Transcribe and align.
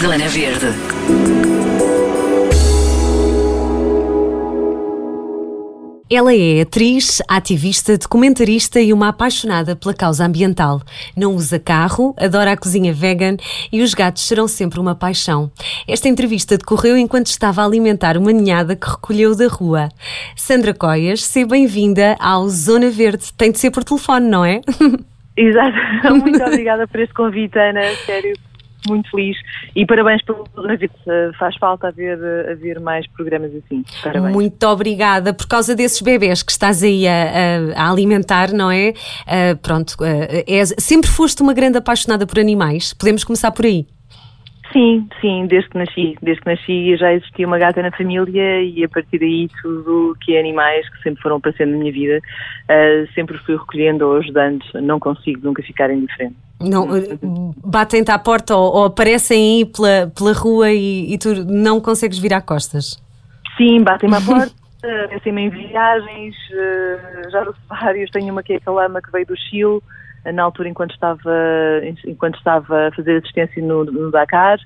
Zona 0.00 0.28
Verde. 0.28 0.66
Ela 6.10 6.34
é 6.34 6.62
atriz, 6.62 7.20
ativista, 7.28 7.98
documentarista 7.98 8.80
e 8.80 8.94
uma 8.94 9.08
apaixonada 9.08 9.76
pela 9.76 9.92
causa 9.92 10.24
ambiental. 10.24 10.80
Não 11.14 11.34
usa 11.34 11.58
carro, 11.58 12.14
adora 12.18 12.52
a 12.52 12.56
cozinha 12.56 12.94
vegan 12.94 13.36
e 13.70 13.82
os 13.82 13.92
gatos 13.92 14.26
serão 14.26 14.48
sempre 14.48 14.80
uma 14.80 14.94
paixão. 14.94 15.52
Esta 15.86 16.08
entrevista 16.08 16.56
decorreu 16.56 16.96
enquanto 16.96 17.26
estava 17.26 17.60
a 17.60 17.66
alimentar 17.66 18.16
uma 18.16 18.32
ninhada 18.32 18.74
que 18.74 18.88
recolheu 18.88 19.36
da 19.36 19.48
rua. 19.48 19.90
Sandra 20.34 20.72
Coias, 20.72 21.22
seja 21.22 21.46
bem-vinda 21.46 22.16
ao 22.18 22.48
Zona 22.48 22.88
Verde. 22.88 23.34
Tem 23.36 23.52
de 23.52 23.58
ser 23.58 23.70
por 23.70 23.84
telefone, 23.84 24.30
não 24.30 24.46
é? 24.46 24.62
Exato. 25.36 25.76
Muito 26.16 26.42
obrigada 26.42 26.88
por 26.88 27.00
este 27.00 27.12
convite, 27.12 27.58
Ana. 27.58 27.82
Sério, 28.06 28.34
muito 28.88 29.10
feliz 29.10 29.36
e 29.74 29.84
parabéns 29.86 30.22
pelo 30.22 30.44
convite. 30.54 30.94
Faz 31.38 31.56
falta 31.56 31.88
haver, 31.88 32.18
haver 32.50 32.80
mais 32.80 33.06
programas 33.08 33.52
assim. 33.54 33.84
Parabéns. 34.02 34.32
Muito 34.32 34.66
obrigada 34.66 35.32
por 35.32 35.46
causa 35.46 35.74
desses 35.74 36.00
bebés 36.00 36.42
que 36.42 36.52
estás 36.52 36.82
aí 36.82 37.06
a, 37.06 37.74
a 37.76 37.90
alimentar, 37.90 38.52
não 38.52 38.70
é? 38.70 38.90
Uh, 38.90 39.56
pronto, 39.62 39.92
uh, 40.00 40.04
é, 40.46 40.64
sempre 40.78 41.10
foste 41.10 41.42
uma 41.42 41.52
grande 41.52 41.78
apaixonada 41.78 42.26
por 42.26 42.38
animais. 42.38 42.92
Podemos 42.94 43.24
começar 43.24 43.50
por 43.50 43.66
aí. 43.66 43.86
Sim, 44.72 45.08
sim, 45.20 45.46
desde 45.46 45.68
que 45.68 45.78
nasci. 45.78 46.16
Desde 46.22 46.42
que 46.42 46.50
nasci 46.50 46.96
já 46.96 47.12
existia 47.12 47.46
uma 47.46 47.58
gata 47.58 47.82
na 47.82 47.90
família 47.90 48.62
e 48.62 48.84
a 48.84 48.88
partir 48.88 49.18
daí 49.18 49.48
tudo 49.60 50.16
que 50.20 50.36
é 50.36 50.40
animais 50.40 50.88
que 50.88 51.02
sempre 51.02 51.22
foram 51.22 51.36
aparecendo 51.36 51.72
na 51.72 51.78
minha 51.78 51.92
vida, 51.92 52.18
uh, 52.18 53.12
sempre 53.12 53.36
fui 53.38 53.56
recolhendo 53.56 54.06
ou 54.06 54.16
ajudando. 54.18 54.64
Não 54.74 55.00
consigo 55.00 55.40
nunca 55.42 55.62
ficar 55.62 55.90
indiferente. 55.90 56.36
Não, 56.60 56.86
batem-te 57.64 58.10
à 58.10 58.18
porta 58.18 58.54
ou, 58.54 58.76
ou, 58.76 58.84
aparecem 58.84 59.60
aí 59.60 59.64
pela, 59.64 60.12
pela 60.16 60.32
rua 60.34 60.70
e, 60.70 61.14
e, 61.14 61.18
tu 61.18 61.34
não 61.46 61.80
consegues 61.80 62.18
virar 62.18 62.42
costas? 62.42 63.02
Sim, 63.56 63.82
batem-me 63.82 64.16
à 64.16 64.20
porta, 64.22 64.52
aparecem-me 64.78 65.42
em 65.42 65.48
viagens, 65.48 66.36
uh, 66.52 67.30
já 67.30 67.46
vários. 67.68 68.10
Tenho 68.10 68.32
uma 68.32 68.42
que 68.42 68.52
é 68.52 68.56
a 68.56 68.60
Calama 68.60 69.00
que 69.02 69.10
veio 69.10 69.26
do 69.26 69.36
Chile 69.36 69.80
na 70.24 70.42
altura 70.42 70.68
enquanto 70.68 70.92
estava, 70.92 71.32
enquanto 72.06 72.36
estava 72.36 72.88
a 72.88 72.92
fazer 72.92 73.18
assistência 73.18 73.62
no, 73.62 73.84
no 73.84 74.10
Dakar. 74.10 74.58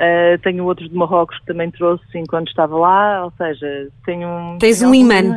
Uh, 0.00 0.38
tenho 0.42 0.64
outros 0.64 0.88
de 0.88 0.96
Marrocos 0.96 1.38
que 1.40 1.44
também 1.44 1.70
trouxe 1.70 2.02
enquanto 2.14 2.48
estava 2.48 2.74
lá, 2.74 3.22
ou 3.26 3.32
seja, 3.36 3.88
tenho 4.06 4.26
um. 4.26 4.58
Tens 4.58 4.80
um 4.80 4.94
imã. 4.94 5.36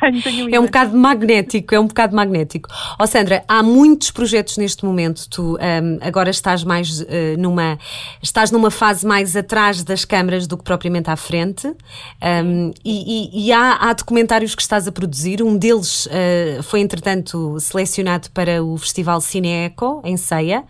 tenho, 0.00 0.22
tenho 0.22 0.44
um 0.44 0.48
imã. 0.48 0.56
É 0.56 0.58
um 0.58 0.64
bocado 0.64 0.96
magnético, 0.96 1.74
é 1.74 1.78
um 1.78 1.86
bocado 1.86 2.16
magnético. 2.16 2.70
Ó 2.98 3.04
oh, 3.04 3.06
Sandra, 3.06 3.44
há 3.46 3.62
muitos 3.62 4.10
projetos 4.10 4.56
neste 4.56 4.86
momento. 4.86 5.28
Tu 5.28 5.42
um, 5.56 5.98
agora 6.00 6.30
estás 6.30 6.64
mais 6.64 7.02
uh, 7.02 7.06
numa. 7.38 7.78
estás 8.22 8.50
numa 8.50 8.70
fase 8.70 9.06
mais 9.06 9.36
atrás 9.36 9.84
das 9.84 10.06
câmaras 10.06 10.46
do 10.46 10.56
que 10.56 10.64
propriamente 10.64 11.10
à 11.10 11.16
frente. 11.16 11.68
Um, 11.68 12.72
e, 12.82 13.28
e, 13.36 13.48
e 13.48 13.52
há, 13.52 13.74
há, 13.74 13.92
documentários 13.92 14.54
que 14.54 14.62
estás 14.62 14.88
a 14.88 14.92
produzir. 14.92 15.42
Um 15.42 15.58
deles 15.58 16.06
uh, 16.06 16.62
foi, 16.62 16.80
entretanto, 16.80 17.60
selecionado 17.60 18.30
para 18.30 18.64
o 18.64 18.78
Festival 18.78 19.20
Cine 19.20 19.66
Eco, 19.66 20.00
em 20.06 20.16
Ceia. 20.16 20.64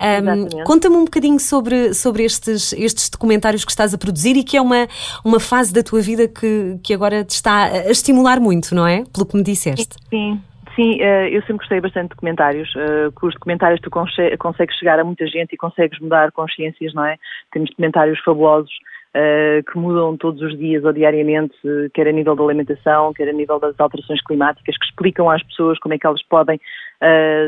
Um, 0.00 0.64
Conta-me 0.64 0.96
um 0.96 1.04
bocadinho 1.04 1.38
sobre, 1.38 1.76
sobre 1.94 2.24
estes, 2.24 2.72
estes 2.72 3.08
documentários 3.08 3.64
que 3.64 3.70
estás 3.70 3.94
a 3.94 3.98
produzir 3.98 4.36
e 4.36 4.44
que 4.44 4.56
é 4.56 4.60
uma, 4.60 4.86
uma 5.24 5.40
fase 5.40 5.72
da 5.72 5.82
tua 5.82 6.00
vida 6.00 6.28
que, 6.28 6.78
que 6.82 6.94
agora 6.94 7.24
te 7.24 7.30
está 7.30 7.64
a 7.64 7.90
estimular 7.90 8.40
muito, 8.40 8.74
não 8.74 8.86
é? 8.86 9.04
Pelo 9.12 9.26
que 9.26 9.36
me 9.36 9.42
disseste. 9.42 9.96
Sim, 10.08 10.40
Sim, 10.76 11.00
eh, 11.00 11.28
eu 11.30 11.40
sempre 11.42 11.58
gostei 11.58 11.80
bastante 11.80 12.04
de 12.04 12.08
documentários. 12.10 12.72
Eh, 12.76 13.10
com 13.14 13.26
os 13.26 13.34
documentários 13.34 13.80
tu 13.80 13.90
consegues 13.90 14.76
chegar 14.76 14.98
a 14.98 15.04
muita 15.04 15.26
gente 15.26 15.52
e 15.52 15.56
consegues 15.56 15.98
mudar 15.98 16.30
consciências, 16.32 16.94
não 16.94 17.04
é? 17.04 17.16
Temos 17.52 17.70
documentários 17.70 18.20
fabulosos 18.20 18.70
uh, 19.14 19.62
que 19.70 19.78
mudam 19.78 20.16
todos 20.16 20.40
os 20.42 20.56
dias 20.56 20.84
ou 20.84 20.92
diariamente, 20.92 21.54
quer 21.94 22.08
a 22.08 22.12
nível 22.12 22.36
da 22.36 22.44
alimentação, 22.44 23.12
quer 23.12 23.28
a 23.28 23.32
nível 23.32 23.58
das 23.58 23.78
alterações 23.78 24.22
climáticas, 24.22 24.76
que 24.78 24.84
explicam 24.84 25.28
às 25.28 25.42
pessoas 25.42 25.78
como 25.78 25.94
é 25.94 25.98
que 25.98 26.06
elas 26.06 26.22
podem 26.24 26.60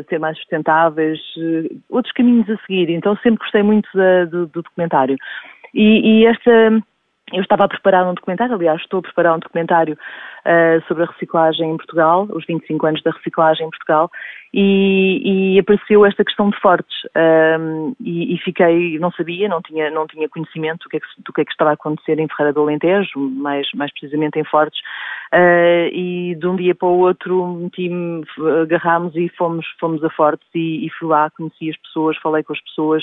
ser 0.08 0.18
mais 0.18 0.36
sustentáveis, 0.38 1.18
uh, 1.36 1.80
outros 1.90 2.12
caminhos 2.12 2.48
a 2.48 2.56
seguir. 2.66 2.90
Então 2.90 3.16
sempre 3.16 3.40
gostei 3.40 3.62
muito 3.62 3.88
da, 3.94 4.24
do, 4.24 4.46
do, 4.46 4.62
documentário. 4.62 5.16
E, 5.74 6.20
e 6.20 6.26
esta 6.26 6.50
eu 7.32 7.40
estava 7.40 7.64
a 7.64 7.68
preparar 7.68 8.06
um 8.06 8.14
documentário, 8.14 8.54
aliás, 8.54 8.80
estou 8.80 9.00
a 9.00 9.02
preparar 9.02 9.36
um 9.36 9.38
documentário 9.38 9.96
uh, 10.46 10.82
sobre 10.86 11.04
a 11.04 11.06
reciclagem 11.06 11.70
em 11.70 11.76
Portugal, 11.76 12.26
os 12.30 12.44
25 12.46 12.86
anos 12.86 13.02
da 13.02 13.10
reciclagem 13.10 13.66
em 13.66 13.70
Portugal, 13.70 14.10
e, 14.54 15.54
e 15.54 15.58
apareceu 15.58 16.04
esta 16.04 16.24
questão 16.24 16.50
de 16.50 16.60
fortes. 16.60 16.96
Um, 17.16 17.94
e, 18.00 18.34
e, 18.34 18.38
fiquei, 18.38 18.98
não 18.98 19.10
sabia, 19.12 19.48
não 19.48 19.62
tinha, 19.62 19.90
não 19.90 20.06
tinha 20.06 20.28
conhecimento 20.28 20.84
do 20.84 20.90
que, 20.90 20.96
é 20.98 21.00
que, 21.00 21.06
do 21.24 21.32
que, 21.32 21.40
é 21.40 21.44
que 21.44 21.52
estava 21.52 21.70
a 21.70 21.74
acontecer 21.74 22.18
em 22.18 22.28
Ferreira 22.28 22.52
do 22.52 22.60
Alentejo, 22.60 23.18
mais, 23.18 23.66
mais 23.74 23.90
precisamente 23.92 24.38
em 24.38 24.44
Fortes, 24.44 24.78
uh, 25.32 25.88
e 25.92 26.36
de 26.38 26.46
um 26.46 26.56
dia 26.56 26.74
para 26.74 26.88
o 26.88 26.98
outro 26.98 27.46
meti-me, 27.46 28.24
agarrámos 28.62 29.16
e 29.16 29.28
fomos, 29.30 29.66
fomos 29.80 30.04
a 30.04 30.10
Fortes 30.10 30.46
e, 30.54 30.86
e 30.86 30.90
fui 30.90 31.08
lá, 31.08 31.30
conheci 31.30 31.70
as 31.70 31.76
pessoas, 31.78 32.16
falei 32.18 32.42
com 32.42 32.52
as 32.52 32.60
pessoas, 32.60 33.02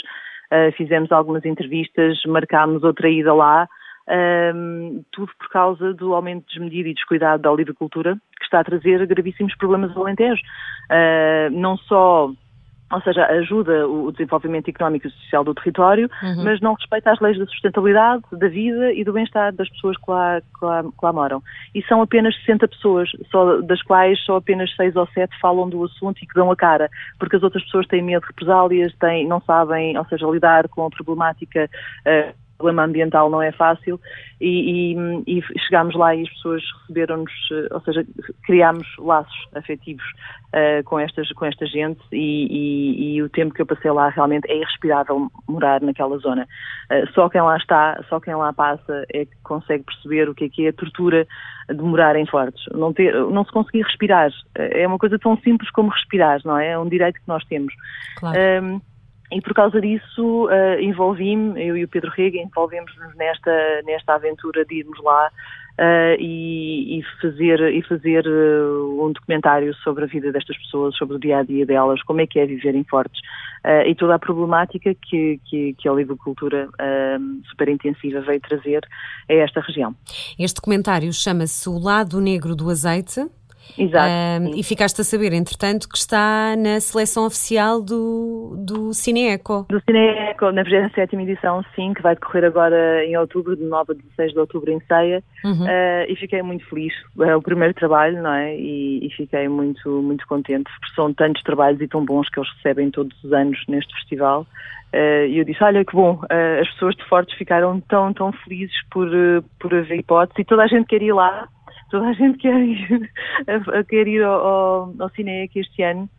uh, 0.51 0.71
fizemos 0.77 1.11
algumas 1.11 1.43
entrevistas, 1.45 2.21
marcámos 2.27 2.83
outra 2.83 3.09
ida 3.09 3.33
lá, 3.33 3.67
um, 4.09 5.03
tudo 5.11 5.31
por 5.37 5.49
causa 5.49 5.93
do 5.93 6.13
aumento 6.13 6.45
desmedido 6.47 6.89
e 6.89 6.93
descuidado 6.93 7.43
da 7.43 7.51
olivicultura, 7.51 8.15
que 8.37 8.45
está 8.45 8.59
a 8.59 8.63
trazer 8.63 9.05
gravíssimos 9.05 9.55
problemas 9.55 9.95
ao 9.95 10.03
Alentejo. 10.03 10.41
Uh, 10.89 11.51
não 11.51 11.77
só 11.77 12.31
ou 12.91 13.01
seja, 13.01 13.23
ajuda 13.25 13.87
o 13.87 14.11
desenvolvimento 14.11 14.67
económico 14.67 15.07
e 15.07 15.11
social 15.11 15.43
do 15.43 15.53
território, 15.53 16.09
uhum. 16.23 16.43
mas 16.43 16.59
não 16.59 16.73
respeita 16.73 17.11
as 17.11 17.19
leis 17.19 17.37
da 17.37 17.45
sustentabilidade, 17.45 18.23
da 18.31 18.47
vida 18.47 18.91
e 18.93 19.03
do 19.03 19.13
bem-estar 19.13 19.53
das 19.53 19.69
pessoas 19.69 19.95
que 19.97 20.09
lá, 20.09 20.41
que, 20.41 20.65
lá, 20.65 20.83
que 20.83 21.05
lá, 21.05 21.13
moram. 21.13 21.43
E 21.75 21.83
são 21.83 22.01
apenas 22.01 22.35
60 22.37 22.67
pessoas, 22.67 23.09
só, 23.29 23.61
das 23.61 23.81
quais 23.83 24.19
só 24.25 24.37
apenas 24.37 24.75
6 24.75 24.95
ou 24.95 25.07
7 25.07 25.39
falam 25.39 25.69
do 25.69 25.83
assunto 25.83 26.17
e 26.23 26.25
que 26.25 26.33
dão 26.33 26.49
a 26.49 26.55
cara, 26.55 26.89
porque 27.19 27.35
as 27.35 27.43
outras 27.43 27.63
pessoas 27.63 27.85
têm 27.85 28.01
medo 28.01 28.21
de 28.21 28.27
represálias, 28.27 28.91
têm, 28.95 29.27
não 29.27 29.39
sabem, 29.41 29.95
ou 29.95 30.05
seja, 30.05 30.25
lidar 30.25 30.67
com 30.67 30.87
a 30.87 30.89
problemática. 30.89 31.69
Uh, 32.07 32.48
problema 32.59 32.83
ambiental 32.83 33.29
não 33.29 33.41
é 33.41 33.51
fácil 33.53 33.99
e, 34.39 34.93
e, 35.25 35.39
e 35.39 35.59
chegámos 35.65 35.95
lá 35.95 36.13
e 36.13 36.21
as 36.21 36.29
pessoas 36.29 36.61
receberam-nos, 36.81 37.31
eh, 37.51 37.67
ou 37.73 37.81
seja, 37.81 38.05
criámos 38.43 38.85
laços 38.99 39.35
afetivos 39.55 40.03
uh, 40.53 40.83
com, 40.83 40.99
estas, 40.99 41.31
com 41.31 41.45
esta 41.45 41.65
gente 41.65 41.99
e, 42.11 43.15
e, 43.15 43.23
o 43.23 43.29
tempo 43.29 43.53
que 43.53 43.61
eu 43.61 43.65
passei 43.65 43.89
lá 43.91 44.09
realmente 44.09 44.49
é 44.49 44.57
irrespirável 44.57 45.31
morar 45.47 45.81
naquela 45.81 46.17
zona. 46.17 46.47
Uh, 46.91 47.11
só 47.13 47.29
quem 47.29 47.41
lá 47.41 47.57
está, 47.57 48.03
só 48.09 48.19
quem 48.19 48.35
lá 48.35 48.53
passa 48.53 49.05
é 49.13 49.25
que 49.25 49.35
consegue 49.43 49.83
perceber 49.85 50.29
o 50.29 50.35
que 50.35 50.45
é 50.45 50.49
que 50.49 50.65
é 50.65 50.69
a 50.69 50.73
tortura 50.73 51.25
de 51.69 51.81
morar 51.81 52.15
em 52.15 52.25
Fortes. 52.25 52.63
Não, 52.73 52.93
ter, 52.93 53.13
não 53.13 53.45
se 53.45 53.51
conseguir 53.51 53.83
respirar. 53.83 54.31
É 54.55 54.87
uma 54.87 54.97
coisa 54.97 55.17
tão 55.17 55.37
simples 55.37 55.69
como 55.71 55.89
respirar, 55.89 56.41
não 56.43 56.57
é? 56.57 56.71
É 56.71 56.79
um 56.79 56.89
direito 56.89 57.15
que 57.15 57.27
nós 57.27 57.43
temos. 57.45 57.73
Claro. 58.17 58.37
Um, 58.63 58.81
e 59.31 59.41
por 59.41 59.53
causa 59.53 59.79
disso 59.79 60.47
uh, 60.47 60.79
envolvi-me, 60.79 61.63
eu 61.63 61.77
e 61.77 61.83
o 61.83 61.87
Pedro 61.87 62.11
Rega 62.11 62.37
envolvemos-nos 62.39 63.15
nesta, 63.15 63.81
nesta 63.85 64.15
aventura 64.15 64.65
de 64.65 64.79
irmos 64.79 64.99
lá 65.03 65.27
uh, 65.27 66.15
e, 66.19 66.99
e, 66.99 67.03
fazer, 67.21 67.61
e 67.73 67.81
fazer 67.83 68.25
uh, 68.27 69.05
um 69.05 69.11
documentário 69.11 69.73
sobre 69.75 70.05
a 70.05 70.07
vida 70.07 70.31
destas 70.31 70.57
pessoas, 70.57 70.95
sobre 70.97 71.17
o 71.17 71.19
dia 71.19 71.37
a 71.37 71.43
dia 71.43 71.65
delas, 71.65 72.01
como 72.03 72.21
é 72.21 72.27
que 72.27 72.39
é 72.39 72.45
viver 72.45 72.75
em 72.75 72.83
Fortes 72.83 73.21
e 73.85 73.93
toda 73.93 74.15
a 74.15 74.19
problemática 74.19 74.95
que, 74.95 75.37
que, 75.43 75.73
que 75.73 75.85
a 75.85 75.91
olivicultura 75.91 76.69
super 77.49 77.67
intensiva 77.67 78.21
veio 78.21 78.39
trazer 78.39 78.87
a 79.29 79.33
esta 79.33 79.59
região. 79.59 79.93
Este 80.39 80.55
documentário 80.55 81.11
chama-se 81.11 81.67
O 81.67 81.77
Lado 81.77 82.21
Negro 82.21 82.55
do 82.55 82.69
Azeite. 82.69 83.29
Exato. 83.77 84.55
e 84.55 84.63
ficaste 84.63 85.01
a 85.01 85.03
saber, 85.03 85.33
entretanto, 85.33 85.87
que 85.87 85.97
está 85.97 86.55
na 86.57 86.79
seleção 86.79 87.25
oficial 87.25 87.81
do, 87.81 88.55
do 88.57 88.93
Cineeco. 88.93 89.65
Do 89.69 89.81
Cineeco, 89.81 90.51
na 90.51 90.63
27 90.63 91.15
edição, 91.15 91.63
sim, 91.75 91.93
que 91.93 92.01
vai 92.01 92.15
decorrer 92.15 92.45
agora 92.45 93.05
em 93.05 93.17
outubro, 93.17 93.55
de 93.55 93.63
9 93.63 93.91
a 93.91 93.95
16 93.95 94.33
de 94.33 94.39
outubro 94.39 94.71
em 94.71 94.79
Ceia. 94.81 95.23
Uhum. 95.43 95.63
Uh, 95.63 96.05
e 96.07 96.15
fiquei 96.15 96.41
muito 96.41 96.65
feliz. 96.67 96.93
É 97.21 97.35
o 97.35 97.41
primeiro 97.41 97.73
trabalho, 97.73 98.21
não 98.21 98.33
é? 98.33 98.55
E, 98.55 99.05
e, 99.05 99.09
fiquei 99.11 99.47
muito, 99.47 99.89
muito 100.01 100.27
contente, 100.27 100.69
porque 100.79 100.95
são 100.95 101.13
tantos 101.13 101.41
trabalhos 101.43 101.81
e 101.81 101.87
tão 101.87 102.03
bons 102.03 102.29
que 102.29 102.39
eles 102.39 102.49
recebem 102.55 102.91
todos 102.91 103.15
os 103.23 103.33
anos 103.33 103.59
neste 103.67 103.93
festival. 103.95 104.45
Uh, 104.93 105.27
e 105.27 105.37
eu 105.37 105.45
disse, 105.45 105.63
olha 105.63 105.85
que 105.85 105.93
bom, 105.93 106.15
uh, 106.15 106.61
as 106.61 106.69
pessoas 106.71 106.95
de 106.95 107.05
Fortes 107.05 107.37
ficaram 107.37 107.79
tão, 107.81 108.11
tão 108.11 108.31
felizes 108.31 108.75
por, 108.89 109.07
por 109.59 109.73
haver 109.73 109.99
hipótese 109.99 110.41
e 110.41 110.45
toda 110.45 110.63
a 110.63 110.67
gente 110.67 110.87
quer 110.87 111.01
ir 111.01 111.13
lá 111.13 111.47
toda 111.89 112.07
a 112.07 112.13
gente 112.13 112.37
quer 112.37 112.61
ir, 112.61 113.11
quer 113.89 114.07
ir 114.07 114.23
ao, 114.23 114.47
ao, 114.47 114.95
ao 114.99 115.09
Cine 115.11 115.43
aqui 115.43 115.59
este 115.59 115.83
ano. 115.83 116.09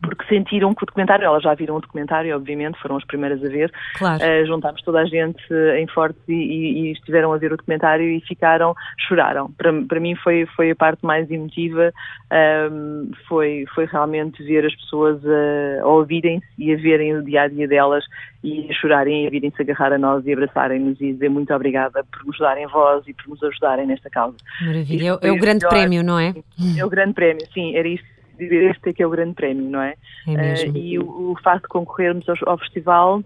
Porque 0.00 0.24
sentiram 0.28 0.74
que 0.74 0.82
o 0.82 0.86
documentário, 0.86 1.24
elas 1.24 1.42
já 1.42 1.54
viram 1.54 1.76
o 1.76 1.80
documentário, 1.80 2.34
obviamente, 2.34 2.78
foram 2.80 2.96
as 2.96 3.04
primeiras 3.04 3.42
a 3.42 3.48
ver. 3.48 3.72
Claro. 3.96 4.22
Uh, 4.22 4.46
juntámos 4.46 4.82
toda 4.82 5.00
a 5.00 5.04
gente 5.04 5.42
em 5.78 5.86
Forte 5.88 6.18
e, 6.28 6.32
e, 6.32 6.80
e, 6.80 6.92
estiveram 6.92 7.32
a 7.32 7.38
ver 7.38 7.52
o 7.52 7.56
documentário 7.56 8.04
e 8.04 8.20
ficaram, 8.20 8.74
choraram. 9.08 9.50
Para, 9.52 9.72
para 9.84 10.00
mim 10.00 10.14
foi, 10.16 10.46
foi 10.56 10.70
a 10.70 10.76
parte 10.76 11.04
mais 11.04 11.30
emotiva, 11.30 11.92
um, 12.70 13.10
foi, 13.28 13.64
foi 13.74 13.86
realmente 13.86 14.42
ver 14.42 14.66
as 14.66 14.74
pessoas 14.74 15.20
a, 15.24 15.82
a 15.82 15.86
ouvirem-se 15.86 16.46
e 16.58 16.72
a 16.72 16.76
verem 16.76 17.16
o 17.16 17.24
dia 17.24 17.42
a 17.42 17.48
dia 17.48 17.68
delas 17.68 18.04
e 18.42 18.68
a 18.70 18.74
chorarem 18.74 19.24
e 19.24 19.26
a 19.26 19.30
virem-se 19.30 19.60
agarrar 19.60 19.92
a 19.92 19.98
nós 19.98 20.24
e 20.26 20.32
abraçarem-nos 20.32 21.00
e 21.00 21.12
dizer 21.12 21.28
muito 21.28 21.52
obrigada 21.52 22.04
por 22.04 22.24
nos 22.24 22.38
darem 22.38 22.66
voz 22.68 23.06
e 23.06 23.14
por 23.14 23.28
nos 23.28 23.42
ajudarem 23.42 23.86
nesta 23.86 24.08
causa. 24.08 24.36
Maravilha, 24.60 25.18
é, 25.22 25.28
é 25.28 25.32
o 25.32 25.38
grande 25.38 25.64
melhor, 25.64 25.68
prémio, 25.70 26.04
não 26.04 26.18
é? 26.18 26.34
É 26.78 26.84
o 26.84 26.88
grande 26.88 27.14
prémio, 27.14 27.46
sim, 27.52 27.76
era 27.76 27.88
isto 27.88 28.15
dizer 28.38 28.70
este 28.70 28.90
é 28.90 28.92
que 28.92 29.02
é 29.02 29.06
o 29.06 29.10
grande 29.10 29.34
prémio, 29.34 29.70
não 29.70 29.80
é? 29.80 29.94
é 30.28 30.68
uh, 30.68 30.76
e 30.76 30.98
o, 30.98 31.32
o, 31.32 31.36
facto 31.42 31.62
de 31.62 31.68
concorrermos 31.68 32.28
ao, 32.28 32.36
ao 32.46 32.58
festival 32.58 33.22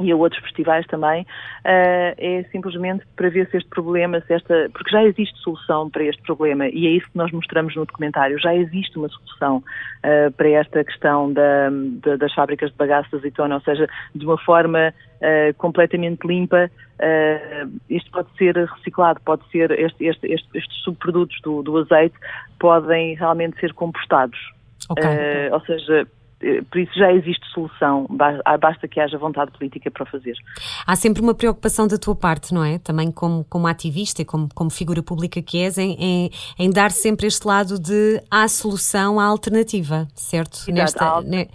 e 0.00 0.10
a 0.10 0.16
outros 0.16 0.42
festivais 0.42 0.86
também, 0.86 1.22
uh, 1.22 1.26
é 1.64 2.44
simplesmente 2.50 3.04
para 3.16 3.28
ver 3.28 3.48
se 3.50 3.56
este 3.56 3.68
problema, 3.68 4.20
se 4.26 4.32
esta, 4.32 4.68
porque 4.72 4.90
já 4.90 5.04
existe 5.04 5.38
solução 5.40 5.88
para 5.88 6.04
este 6.04 6.22
problema 6.22 6.66
e 6.68 6.86
é 6.86 6.90
isso 6.90 7.06
que 7.10 7.16
nós 7.16 7.30
mostramos 7.32 7.74
no 7.76 7.84
documentário, 7.84 8.38
já 8.40 8.54
existe 8.54 8.98
uma 8.98 9.08
solução 9.08 9.58
uh, 9.58 10.32
para 10.32 10.48
esta 10.48 10.84
questão 10.84 11.32
da, 11.32 11.70
da, 12.02 12.16
das 12.16 12.32
fábricas 12.34 12.70
de 12.70 12.76
bagaço 12.76 13.10
de 13.10 13.16
azeitona, 13.16 13.54
ou 13.54 13.60
seja, 13.60 13.88
de 14.14 14.24
uma 14.24 14.38
forma 14.38 14.92
uh, 15.20 15.54
completamente 15.58 16.26
limpa, 16.26 16.70
isto 17.90 18.10
pode 18.12 18.28
ser 18.38 18.56
reciclado, 18.56 19.20
pode 19.24 19.42
ser, 19.50 19.70
este, 19.72 20.06
este, 20.06 20.32
este, 20.32 20.48
estes 20.56 20.76
subprodutos 20.84 21.38
do, 21.42 21.60
do 21.62 21.76
azeite 21.78 22.14
podem 22.58 23.14
realmente 23.14 23.58
ser 23.58 23.72
compostados. 23.74 24.38
Okay. 24.88 25.50
ou 25.50 25.60
seja, 25.62 26.06
por 26.70 26.78
isso 26.78 26.92
já 26.98 27.12
existe 27.12 27.46
solução, 27.52 28.06
basta 28.60 28.86
que 28.86 29.00
haja 29.00 29.16
vontade 29.16 29.50
política 29.52 29.90
para 29.90 30.02
o 30.02 30.06
fazer. 30.06 30.34
Há 30.86 30.96
sempre 30.96 31.22
uma 31.22 31.34
preocupação 31.34 31.86
da 31.86 31.96
tua 31.96 32.14
parte, 32.14 32.52
não 32.52 32.64
é? 32.64 32.78
Também 32.78 33.10
como, 33.10 33.44
como 33.44 33.66
ativista 33.66 34.22
e 34.22 34.24
como, 34.24 34.48
como 34.54 34.70
figura 34.70 35.02
pública 35.02 35.40
que 35.40 35.58
és, 35.58 35.78
em, 35.78 35.96
em, 35.98 36.30
em, 36.58 36.70
dar 36.70 36.90
sempre 36.90 37.26
este 37.26 37.46
lado 37.46 37.78
de 37.78 38.22
há 38.30 38.46
solução, 38.48 39.18
há 39.18 39.24
alternativa, 39.24 40.06
certo? 40.14 40.58
Exato, 40.68 40.72
Nesta, 40.72 41.20
ne, 41.22 41.48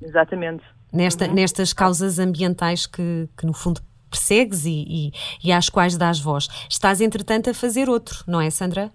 exatamente. 0.00 0.64
Nesta, 0.92 1.26
uhum. 1.26 1.34
Nestas 1.34 1.72
causas 1.72 2.18
ambientais 2.18 2.86
que, 2.86 3.28
que 3.36 3.46
no 3.46 3.54
fundo 3.54 3.80
persegues 4.10 4.66
e, 4.66 4.84
e, 4.88 5.12
e 5.42 5.52
às 5.52 5.70
quais 5.70 5.96
dás 5.96 6.20
voz. 6.20 6.48
Estás, 6.68 7.00
entretanto, 7.00 7.48
a 7.48 7.54
fazer 7.54 7.88
outro, 7.88 8.22
não 8.26 8.40
é, 8.40 8.50
Sandra? 8.50 8.90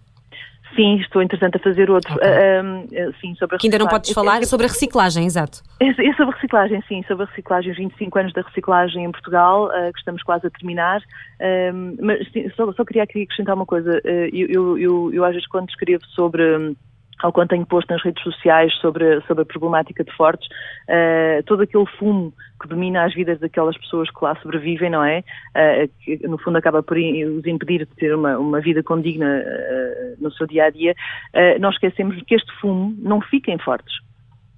Sim, 0.78 0.98
estou 0.98 1.24
entretanto 1.24 1.56
a 1.56 1.60
fazer 1.60 1.90
outro. 1.90 2.14
Okay. 2.14 2.30
Uh, 2.30 3.14
sim, 3.20 3.34
sobre 3.36 3.56
a 3.56 3.60
que 3.60 3.66
ainda 3.66 3.80
não 3.80 3.88
podes 3.88 4.12
falar, 4.12 4.44
é, 4.44 4.46
sobre 4.46 4.68
a 4.68 4.70
reciclagem, 4.70 5.26
exato. 5.26 5.64
É, 5.80 5.90
é, 5.90 6.14
sobre 6.14 6.34
a 6.34 6.36
reciclagem, 6.36 6.84
sim, 6.88 7.04
sobre 7.08 7.24
a 7.24 7.28
reciclagem, 7.28 7.72
os 7.72 7.78
25 7.78 8.20
anos 8.20 8.34
da 8.34 8.42
reciclagem 8.42 9.04
em 9.04 9.12
Portugal, 9.12 9.68
uh, 9.68 9.92
que 9.94 10.00
estamos 10.00 10.24
quase 10.24 10.46
a 10.48 10.50
terminar. 10.50 11.00
Uh, 11.00 11.98
mas 12.02 12.28
sim, 12.32 12.50
só, 12.56 12.72
só, 12.74 12.86
queria 12.86 13.04
aqui 13.04 13.24
acrescentar 13.24 13.56
uma 13.56 13.66
coisa. 13.66 14.00
eu, 14.06 14.48
eu, 14.48 14.78
eu, 14.78 15.14
eu, 15.14 15.26
às 15.26 15.34
vezes, 15.34 15.48
quando 15.48 15.70
escrevo 15.70 16.04
sobre 16.08 16.76
ao 17.22 17.32
quanto 17.32 17.50
tenho 17.50 17.66
posto 17.66 17.92
nas 17.92 18.04
redes 18.04 18.22
sociais 18.24 18.74
sobre, 18.76 19.22
sobre 19.22 19.44
a 19.44 19.46
problemática 19.46 20.04
de 20.04 20.12
Fortes, 20.16 20.48
uh, 20.48 21.44
todo 21.46 21.64
aquele 21.64 21.86
fumo 21.98 22.34
que 22.62 22.68
domina 22.68 23.06
as 23.06 23.14
vidas 23.14 23.40
daquelas 23.40 23.78
pessoas 23.78 24.10
que 24.10 24.24
lá 24.24 24.36
sobrevivem, 24.42 24.90
não 24.90 25.04
é? 25.04 25.24
Uh, 25.56 25.90
que 26.04 26.28
no 26.28 26.38
fundo 26.38 26.58
acaba 26.58 26.82
por 26.82 26.98
os 26.98 27.46
impedir 27.46 27.80
de 27.80 27.96
ter 27.96 28.14
uma, 28.14 28.38
uma 28.38 28.60
vida 28.62 28.84
condigna 28.84 29.26
uh, 29.26 30.24
no 30.24 30.32
seu 30.32 30.48
dia 30.48 30.66
a 30.66 30.70
dia, 30.70 30.96
nós 31.60 31.76
esquecemos 31.76 32.22
que 32.24 32.36
este 32.36 32.52
fumo 32.60 32.96
não 33.00 33.22
fica 33.22 33.52
em 33.52 33.58
Fortes 33.60 34.07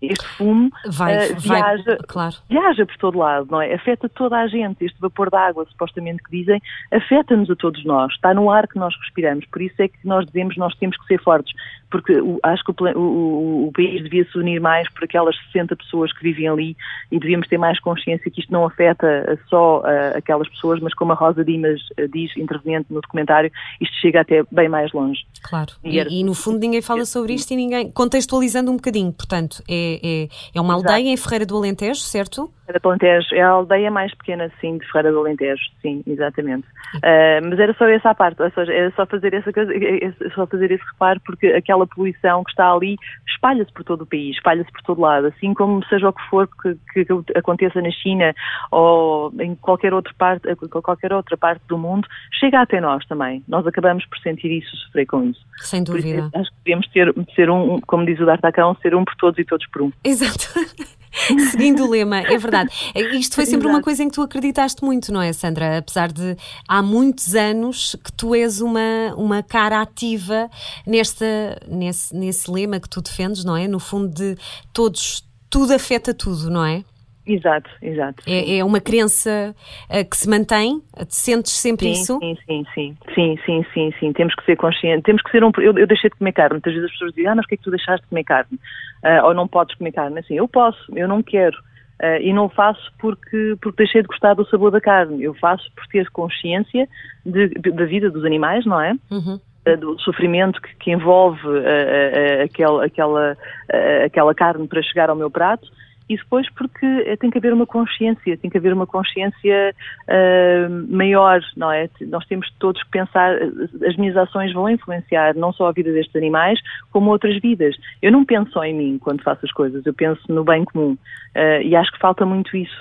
este 0.01 0.25
fumo 0.25 0.69
vai, 0.87 1.31
uh, 1.31 1.35
viaja, 1.39 1.83
vai, 1.83 1.97
claro. 2.07 2.35
viaja 2.49 2.85
por 2.85 2.97
todo 2.97 3.17
lado, 3.17 3.47
não 3.49 3.61
é? 3.61 3.73
Afeta 3.73 4.07
toda 4.07 4.37
a 4.37 4.47
gente. 4.47 4.85
Este 4.85 4.99
vapor 4.99 5.29
de 5.29 5.37
água, 5.37 5.65
supostamente 5.69 6.23
que 6.23 6.31
dizem, 6.31 6.61
afeta-nos 6.91 7.49
a 7.49 7.55
todos 7.55 7.83
nós. 7.83 8.13
Está 8.13 8.33
no 8.33 8.49
ar 8.49 8.67
que 8.67 8.77
nós 8.77 8.95
respiramos. 9.01 9.45
Por 9.45 9.61
isso 9.61 9.81
é 9.81 9.87
que 9.87 9.97
nós 10.03 10.25
dizemos 10.25 10.55
nós 10.57 10.73
temos 10.75 10.97
que 10.97 11.05
ser 11.05 11.21
fortes. 11.21 11.53
Porque 11.91 12.13
o, 12.21 12.39
acho 12.43 12.63
que 12.63 12.71
o, 12.71 12.99
o, 12.99 13.67
o, 13.67 13.71
país 13.71 14.03
devia 14.03 14.23
se 14.23 14.37
unir 14.37 14.61
mais 14.61 14.87
por 14.93 15.05
aquelas 15.05 15.35
60 15.51 15.75
pessoas 15.75 16.13
que 16.13 16.21
vivem 16.21 16.47
ali 16.47 16.77
e 17.11 17.19
devíamos 17.19 17.47
ter 17.47 17.57
mais 17.57 17.79
consciência 17.79 18.29
que 18.29 18.41
isto 18.41 18.53
não 18.53 18.63
afeta 18.65 19.39
só 19.49 19.79
uh, 19.79 20.17
aquelas 20.17 20.47
pessoas, 20.49 20.79
mas 20.79 20.93
como 20.93 21.13
a 21.13 21.15
Rosa 21.15 21.43
Dimas 21.43 21.81
uh, 21.99 22.07
diz, 22.07 22.35
interveniente 22.37 22.93
no 22.93 23.01
documentário, 23.01 23.51
isto 23.81 23.95
chega 23.97 24.21
até 24.21 24.43
bem 24.51 24.69
mais 24.69 24.91
longe. 24.93 25.25
Claro. 25.41 25.73
E, 25.83 25.99
e, 25.99 26.19
e 26.19 26.23
no 26.23 26.35
fundo 26.35 26.59
ninguém 26.59 26.81
fala 26.81 27.05
sobre 27.05 27.33
isto 27.33 27.51
e 27.51 27.55
ninguém. 27.55 27.91
Contextualizando 27.91 28.71
um 28.71 28.75
bocadinho, 28.75 29.11
portanto, 29.11 29.63
é 29.67 29.88
é, 30.03 30.29
é, 30.53 30.61
uma 30.61 30.73
aldeia 30.73 30.97
Exato. 30.97 31.09
em 31.09 31.17
Ferreira 31.17 31.45
do 31.45 31.57
Alentejo, 31.57 32.01
certo? 32.01 32.51
Ferreira 32.69 32.79
do 32.79 32.89
Alentejo, 32.89 33.35
é 33.35 33.41
a 33.41 33.49
aldeia 33.49 33.91
mais 33.91 34.13
pequena, 34.13 34.51
sim, 34.61 34.77
de 34.77 34.85
Ferreira 34.85 35.11
do 35.11 35.19
Alentejo, 35.19 35.61
sim, 35.81 36.03
exatamente. 36.05 36.67
Uh, 36.95 37.41
mas 37.49 37.59
era 37.59 37.73
só 37.73 37.87
essa 37.87 38.11
a 38.11 38.15
parte, 38.15 38.41
ou 38.41 38.51
seja, 38.51 38.71
era 38.71 38.91
só 38.91 39.05
fazer 39.05 39.33
essa 39.33 39.51
coisa, 39.51 39.71
é 39.73 40.11
só 40.35 40.45
fazer 40.45 40.71
esse 40.71 40.83
reparo, 40.91 41.19
porque 41.25 41.47
aquela 41.47 41.87
poluição 41.87 42.43
que 42.43 42.51
está 42.51 42.71
ali 42.71 42.95
espalha-se 43.27 43.71
por 43.73 43.83
todo 43.83 44.01
o 44.01 44.05
país, 44.05 44.35
espalha-se 44.35 44.71
por 44.71 44.81
todo 44.83 45.01
lado, 45.01 45.27
assim 45.27 45.53
como 45.53 45.83
seja 45.85 46.09
o 46.09 46.13
que 46.13 46.21
for 46.29 46.47
que, 46.61 47.05
que, 47.05 47.07
aconteça 47.35 47.81
na 47.81 47.91
China 47.91 48.33
ou 48.71 49.31
em 49.39 49.55
qualquer 49.55 49.93
outra 49.93 50.13
parte, 50.17 50.47
qualquer 50.83 51.13
outra 51.13 51.37
parte 51.37 51.61
do 51.67 51.77
mundo, 51.77 52.07
chega 52.39 52.61
até 52.61 52.79
nós 52.79 53.05
também. 53.07 53.43
Nós 53.47 53.65
acabamos 53.65 54.05
por 54.05 54.19
sentir 54.19 54.51
isso, 54.51 54.75
sofrer 54.77 55.05
com 55.05 55.23
isso. 55.23 55.39
Sem 55.57 55.83
dúvida. 55.83 56.07
Isso, 56.07 56.31
acho 56.33 56.49
que 56.49 56.57
devemos 56.65 56.87
ter, 56.89 57.13
ser 57.35 57.49
um, 57.49 57.79
como 57.81 58.05
diz 58.05 58.19
o 58.19 58.25
D'Artacão, 58.25 58.75
ser 58.81 58.95
um 58.95 59.05
por 59.05 59.15
todos 59.15 59.39
e 59.39 59.45
todos 59.45 59.65
por 59.67 59.83
um. 59.83 59.91
Exato. 60.03 60.47
Seguindo 61.51 61.85
o 61.85 61.89
lema, 61.89 62.19
é 62.19 62.37
verdade. 62.37 62.69
Isto 63.13 63.35
foi 63.35 63.45
sempre 63.45 63.67
Exato. 63.67 63.75
uma 63.77 63.81
coisa 63.81 64.03
em 64.03 64.09
que 64.09 64.15
tu 64.15 64.21
acreditaste 64.21 64.83
muito, 64.83 65.11
não 65.11 65.21
é, 65.21 65.33
Sandra? 65.33 65.77
Apesar 65.77 66.11
de 66.11 66.37
há 66.67 66.81
muitos 66.81 67.35
anos 67.35 67.95
que 68.03 68.11
tu 68.11 68.35
és 68.35 68.61
uma, 68.61 69.13
uma 69.17 69.43
cara 69.43 69.81
ativa 69.81 70.49
nesta, 70.85 71.25
nesse, 71.67 72.15
nesse 72.15 72.49
lema 72.49 72.79
que 72.79 72.89
tu 72.89 73.01
defendes, 73.01 73.43
não 73.43 73.55
é? 73.55 73.67
No 73.67 73.79
fundo, 73.79 74.09
de 74.09 74.37
todos, 74.73 75.23
tudo 75.49 75.73
afeta 75.73 76.13
tudo, 76.13 76.49
não 76.49 76.65
é? 76.65 76.83
Exato, 77.29 77.69
exato. 77.79 78.23
É, 78.27 78.57
é 78.57 78.65
uma 78.65 78.81
crença 78.81 79.55
uh, 79.87 80.09
que 80.09 80.17
se 80.17 80.27
mantém? 80.27 80.81
Sentes 81.07 81.53
sempre 81.53 81.85
sim, 81.85 81.91
isso? 82.01 82.17
Sim, 82.19 82.35
sim, 82.47 82.65
sim, 82.73 82.97
sim, 83.13 83.39
sim, 83.45 83.65
sim, 83.71 83.93
sim. 83.99 84.13
Temos 84.13 84.33
que 84.33 84.43
ser 84.45 84.55
conscientes. 84.55 85.03
Temos 85.03 85.21
que 85.21 85.29
ser 85.29 85.43
um. 85.43 85.51
Eu, 85.57 85.77
eu, 85.77 85.85
deixei 85.85 86.09
de 86.09 86.15
comer 86.15 86.31
carne. 86.31 86.53
Muitas 86.53 86.73
vezes 86.73 86.87
as 86.87 86.91
pessoas 86.93 87.13
dizem, 87.13 87.29
ah, 87.29 87.35
mas 87.35 87.45
que 87.45 87.53
é 87.53 87.57
que 87.57 87.63
tu 87.63 87.69
deixaste 87.69 88.01
de 88.01 88.09
comer 88.09 88.23
carne? 88.23 88.59
Uh, 89.03 89.25
ou 89.25 89.33
não 89.35 89.47
podes 89.47 89.75
comer 89.77 89.91
carne? 89.91 90.19
Assim, 90.19 90.33
eu 90.33 90.47
posso, 90.47 90.79
eu 90.95 91.07
não 91.07 91.21
quero. 91.21 91.55
Uh, 92.01 92.17
e 92.19 92.33
não 92.33 92.49
faço 92.49 92.91
porque, 92.97 93.55
porque 93.61 93.83
deixei 93.83 94.01
de 94.01 94.07
gostar 94.07 94.33
do 94.33 94.47
sabor 94.47 94.71
da 94.71 94.81
carne. 94.81 95.23
Eu 95.23 95.35
faço 95.35 95.69
por 95.75 95.85
ter 95.87 96.09
consciência 96.09 96.89
de, 97.23 97.49
de, 97.49 97.71
da 97.71 97.85
vida 97.85 98.09
dos 98.09 98.25
animais, 98.25 98.65
não 98.65 98.81
é? 98.81 98.95
Uhum 99.11 99.39
do 99.77 99.99
sofrimento 99.99 100.59
que, 100.59 100.75
que 100.77 100.91
envolve 100.91 101.45
uh, 101.45 101.51
uh, 101.51 102.43
aquela, 102.43 102.85
aquela, 102.85 103.33
uh, 103.33 104.05
aquela 104.05 104.33
carne 104.33 104.67
para 104.67 104.81
chegar 104.81 105.11
ao 105.11 105.15
meu 105.15 105.29
prato 105.29 105.69
e 106.09 106.17
depois 106.17 106.49
porque 106.55 106.85
eh, 106.85 107.15
tem 107.17 107.29
que 107.29 107.37
haver 107.37 107.53
uma 107.53 107.67
consciência, 107.67 108.35
tem 108.37 108.49
que 108.49 108.57
haver 108.57 108.73
uma 108.73 108.87
consciência 108.87 109.75
uh, 110.07 110.93
maior, 110.95 111.39
não 111.55 111.71
é? 111.71 111.87
Nós 112.07 112.25
temos 112.25 112.51
todos 112.57 112.81
que 112.81 112.89
pensar, 112.89 113.31
eh, 113.39 113.87
as 113.87 113.95
minhas 113.95 114.17
ações 114.17 114.51
vão 114.51 114.67
influenciar 114.67 115.35
não 115.35 115.53
só 115.53 115.67
a 115.67 115.71
vida 115.71 115.91
destes 115.93 116.15
animais, 116.15 116.59
como 116.91 117.11
outras 117.11 117.39
vidas. 117.39 117.75
Eu 118.01 118.11
não 118.11 118.25
penso 118.25 118.51
só 118.51 118.63
em 118.63 118.73
mim 118.73 118.97
quando 118.97 119.21
faço 119.21 119.45
as 119.45 119.51
coisas, 119.51 119.85
eu 119.85 119.93
penso 119.93 120.19
no 120.29 120.43
bem 120.43 120.65
comum. 120.65 120.97
Uh, 121.35 121.61
e 121.63 121.75
acho 121.75 121.91
que 121.91 121.99
falta 121.99 122.25
muito 122.25 122.57
isso, 122.57 122.73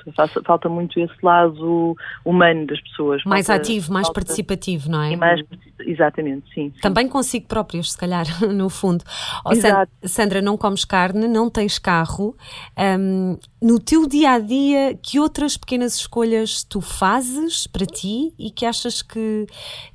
falta 0.47 0.71
muito 0.71 0.99
esse 0.99 1.15
lado 1.23 1.95
humano 2.25 2.67
das 2.67 2.81
pessoas. 2.81 3.23
Mais 3.25 3.47
falta, 3.47 3.61
ativo, 3.61 3.93
mais 3.93 4.07
falta, 4.07 4.21
participativo, 4.21 4.91
não 4.91 5.03
é? 5.03 5.15
Mais, 5.17 5.43
exatamente, 5.81 6.47
sim, 6.55 6.73
sim. 6.75 6.81
Também 6.81 7.07
consigo 7.09 7.47
próprios, 7.47 7.93
se 7.93 7.99
calhar, 7.99 8.25
no 8.55 8.71
fundo. 8.71 9.05
Oh. 9.45 9.51
Sandra, 10.09 10.41
não 10.41 10.57
comes 10.57 10.87
carne, 10.87 11.29
não 11.29 11.51
tens 11.51 11.79
carro. 11.79 12.35
Um, 12.99 13.18
no 13.61 13.79
teu 13.79 14.07
dia 14.07 14.33
a 14.33 14.39
dia, 14.39 14.99
que 15.03 15.19
outras 15.19 15.57
pequenas 15.57 15.95
escolhas 15.95 16.63
tu 16.63 16.81
fazes 16.81 17.67
para 17.67 17.87
ti 17.87 18.33
e 18.39 18.51
que 18.51 18.65
achas 18.65 19.03
que, 19.03 19.47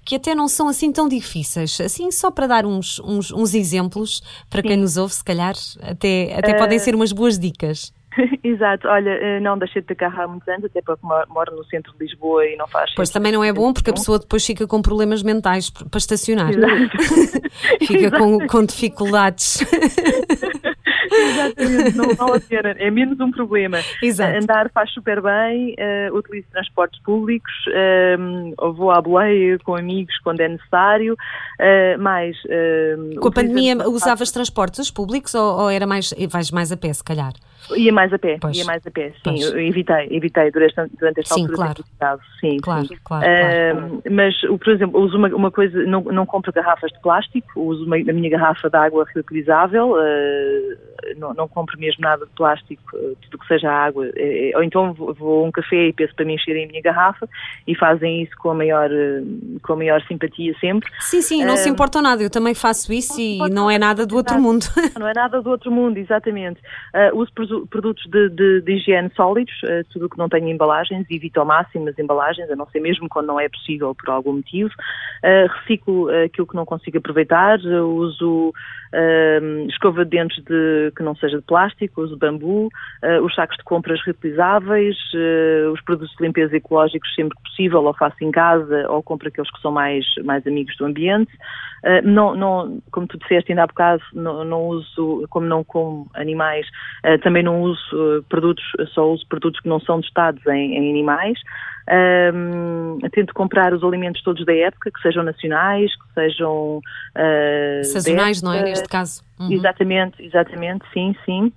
que 0.06 0.16
até 0.16 0.36
não 0.36 0.48
são 0.48 0.68
assim 0.68 0.92
tão 0.92 1.08
difíceis? 1.08 1.80
Assim, 1.82 2.12
só 2.12 2.30
para 2.30 2.48
dar 2.48 2.66
uns, 2.66 3.00
uns, 3.00 3.32
uns 3.32 3.54
exemplos 3.54 4.22
para 4.50 4.62
Sim. 4.62 4.68
quem 4.68 4.78
nos 4.78 4.98
ouve, 4.98 5.14
se 5.14 5.24
calhar, 5.24 5.56
até, 5.82 6.36
até 6.36 6.56
uh... 6.56 6.58
podem 6.58 6.80
ser 6.80 6.96
umas 6.96 7.12
boas 7.12 7.40
dicas. 7.40 7.94
Exato, 8.44 8.88
olha, 8.88 9.10
eh, 9.10 9.40
não 9.40 9.58
deixei 9.58 9.82
de 9.82 9.88
ter 9.88 9.96
carro 9.96 10.22
há 10.22 10.28
muitos 10.28 10.48
anos, 10.48 10.66
até 10.66 10.82
porque 10.82 11.06
moro 11.06 11.56
no 11.56 11.64
centro 11.66 11.92
de 11.94 12.06
Lisboa 12.06 12.46
e 12.46 12.56
não 12.56 12.68
faz. 12.68 12.94
Pois 12.96 13.10
também 13.10 13.32
não 13.32 13.44
é 13.44 13.52
bom 13.52 13.74
porque 13.74 13.90
a 13.90 13.94
pessoa 13.94 14.20
depois 14.20 14.46
fica 14.46 14.68
com 14.68 14.82
problemas 14.82 15.24
mentais 15.24 15.70
para 15.70 15.98
estacionar. 15.98 16.52
fica 17.86 18.12
com, 18.18 18.48
com 18.48 18.66
dificuldades. 18.66 19.64
Exatamente, 21.14 21.96
não 21.96 22.16
vale 22.16 22.38
a 22.38 22.40
pena. 22.40 22.70
É 22.80 22.90
menos 22.90 23.20
um 23.20 23.32
problema. 23.32 23.80
Exato. 24.02 24.38
Andar 24.38 24.70
faz 24.72 24.92
super 24.92 25.22
bem, 25.22 25.76
uh, 25.76 26.16
utilizo 26.16 26.48
transportes 26.52 27.02
públicos, 27.04 27.52
uh, 27.68 28.74
vou 28.74 28.92
à 28.92 29.02
boleia 29.02 29.60
com 29.60 29.76
amigos 29.76 30.18
quando 30.24 30.42
é 30.42 30.50
necessário, 30.50 31.14
uh, 31.14 32.02
mais... 32.02 32.36
com 33.20 33.28
a 33.28 33.32
pandemia 33.32 33.78
usavas 33.88 34.32
transportes 34.32 34.90
públicos 34.90 35.34
ou, 35.36 35.62
ou, 35.62 35.70
era 35.70 35.86
mais, 35.86 36.14
vais 36.30 36.52
mais 36.52 36.72
a 36.72 36.78
pé, 36.78 36.92
se 36.94 37.04
calhar? 37.04 37.34
Ia 37.76 37.94
mais 37.94 38.12
a 38.14 38.20
pé, 38.20 38.38
pois. 38.40 38.58
ia 38.58 38.66
mais 38.66 38.86
a 38.86 38.92
pé, 38.92 39.14
sim, 39.24 39.36
evitei, 39.58 40.08
evitei 40.12 40.52
durante, 40.52 40.76
durante 41.00 41.20
esta 41.22 41.36
sim, 41.36 41.42
altura. 41.42 41.56
Claro. 41.58 41.84
Caso, 42.00 42.22
sim, 42.40 42.58
claro, 42.58 42.86
sim. 42.86 42.98
claro, 43.04 43.26
uh, 43.26 43.78
claro. 43.78 44.04
Mas, 44.12 44.40
por 44.42 44.70
exemplo, 44.70 45.02
uso 45.02 45.18
uma, 45.18 45.28
uma 45.30 45.52
coisa, 45.52 45.84
não, 45.84 46.02
não 46.02 46.26
compro 46.26 46.52
garrafas 46.52 46.92
de 46.92 47.00
plástico, 47.02 47.60
uso 47.60 47.86
uma, 47.86 47.96
a 47.96 48.14
minha 48.14 48.30
garrafa 48.30 48.70
de 48.70 48.76
água 48.76 49.06
reutilizável, 49.14 49.92
uh, 49.92 51.18
não, 51.18 51.34
não 51.34 51.48
compro 51.48 51.80
mesmo 51.80 52.02
nada 52.02 52.26
de 52.26 52.32
plástico, 52.32 52.84
uh, 52.96 53.16
tudo 53.22 53.38
que 53.38 53.48
seja 53.48 53.72
água, 53.72 54.08
é, 54.16 54.52
ou 54.56 54.64
então 54.64 54.94
vou, 54.94 55.44
a 55.44 55.48
um 55.48 55.52
café 55.52 55.88
e 55.88 55.94
peço 55.94 56.14
para 56.16 56.26
me 56.26 56.36
encherem 56.36 56.66
a 56.66 56.68
minha 56.68 56.82
garrafa 56.82 57.28
e 57.68 57.76
fazem 57.76 58.24
isso 58.24 58.36
com 58.38 58.50
a 58.50 58.54
maior, 58.54 58.90
com 59.62 59.74
a 59.74 59.76
maior 59.76 60.02
simpatia 60.08 60.54
sempre. 60.60 60.90
Sim, 61.00 61.22
sim, 61.22 61.46
não 61.46 61.56
se 61.56 61.70
importam 61.70 62.02
nada, 62.02 62.22
eu 62.22 62.30
também 62.30 62.54
faço 62.54 62.92
isso 62.92 63.20
e 63.20 63.38
não 63.50 63.70
é 63.70 63.78
nada 63.78 64.06
do 64.06 64.16
outro 64.16 64.40
mundo. 64.40 64.66
Não 65.00 65.08
é 65.08 65.14
nada 65.14 65.42
do 65.42 65.50
outro 65.50 65.72
mundo, 65.72 65.98
exatamente. 65.98 66.60
uso 67.14 67.32
produtos 67.70 68.04
de, 68.08 68.30
de, 68.30 68.62
de 68.62 68.72
higiene 68.74 69.12
sólidos, 69.16 69.54
uh, 69.64 69.84
tudo 69.92 70.06
o 70.06 70.10
que 70.10 70.18
não 70.18 70.30
tenha 70.30 70.52
embalagens, 70.52 71.06
evito 71.10 71.40
ao 71.40 71.46
máximo 71.46 71.90
as 71.90 71.98
embalagens, 71.98 72.50
a 72.50 72.56
não 72.56 72.68
ser 72.68 72.80
mesmo 72.80 73.08
quando 73.10 73.28
não 73.28 73.40
é 73.40 73.48
possível 73.50 73.96
por 73.96 74.10
algum 74.10 74.34
motivo. 74.34 74.70
Uh, 75.24 75.48
reciclo 75.60 76.08
uh, 76.08 76.26
aquilo 76.26 76.48
que 76.48 76.56
não 76.56 76.66
consigo 76.66 76.98
aproveitar, 76.98 77.60
uso 77.60 78.54
escova 79.70 80.06
de 80.06 80.12
dentes 80.12 80.38
de, 80.44 80.92
que 80.96 81.02
não 81.02 81.16
seja 81.16 81.38
de 81.38 81.44
plástico, 81.44 82.04
uso 82.04 82.16
bambu, 82.16 82.70
os 83.24 83.34
sacos 83.34 83.58
de 83.58 83.64
compras 83.64 84.00
reutilizáveis, 84.06 84.96
os 85.74 85.82
produtos 85.82 86.16
de 86.16 86.24
limpeza 86.24 86.56
ecológicos 86.56 87.12
sempre 87.16 87.36
que 87.36 87.42
possível, 87.42 87.84
ou 87.84 87.94
faço 87.96 88.18
em 88.22 88.30
casa, 88.30 88.86
ou 88.92 89.02
compro 89.02 89.30
aqueles 89.30 89.50
que 89.50 89.60
são 89.62 89.72
mais, 89.72 90.06
mais 90.24 90.46
amigos 90.46 90.78
do 90.78 90.86
ambiente. 90.86 91.32
não, 92.04 92.36
não, 92.36 92.84
como 92.92 93.08
tu 93.08 93.18
disseste 93.18 93.52
ainda 93.52 93.64
há 93.64 93.68
bocado, 93.68 94.04
não, 94.14 94.46
não 94.46 94.68
uso, 94.68 95.26
como 95.32 95.48
não 95.48 95.64
como 95.64 96.08
animais, 96.14 96.68
também 97.24 97.42
não 97.44 97.62
uso 97.62 98.24
produtos, 98.30 98.64
só 98.94 99.12
uso 99.12 99.26
produtos 99.28 99.60
que 99.60 99.70
não 99.70 99.80
são 99.80 100.02
testados 100.02 100.46
em, 100.48 100.76
em 100.76 100.90
animais. 100.90 101.38
Um, 102.34 103.00
tento 103.12 103.34
comprar 103.34 103.74
os 103.74 103.84
alimentos 103.84 104.22
todos 104.24 104.46
da 104.46 104.54
época, 104.54 104.90
que 104.90 105.02
sejam 105.02 105.24
nacionais, 105.24 105.92
que 105.94 106.14
sejam 106.14 106.78
uh, 106.78 107.84
sazonais, 107.84 108.42
não 108.42 108.54
é? 108.54 108.64
Neste 108.64 108.88
caso. 108.88 109.22
Uhum. 109.40 109.52
Exatamente, 109.52 110.24
exatamente, 110.24 110.86
sim, 110.94 111.16
sim. 111.26 111.52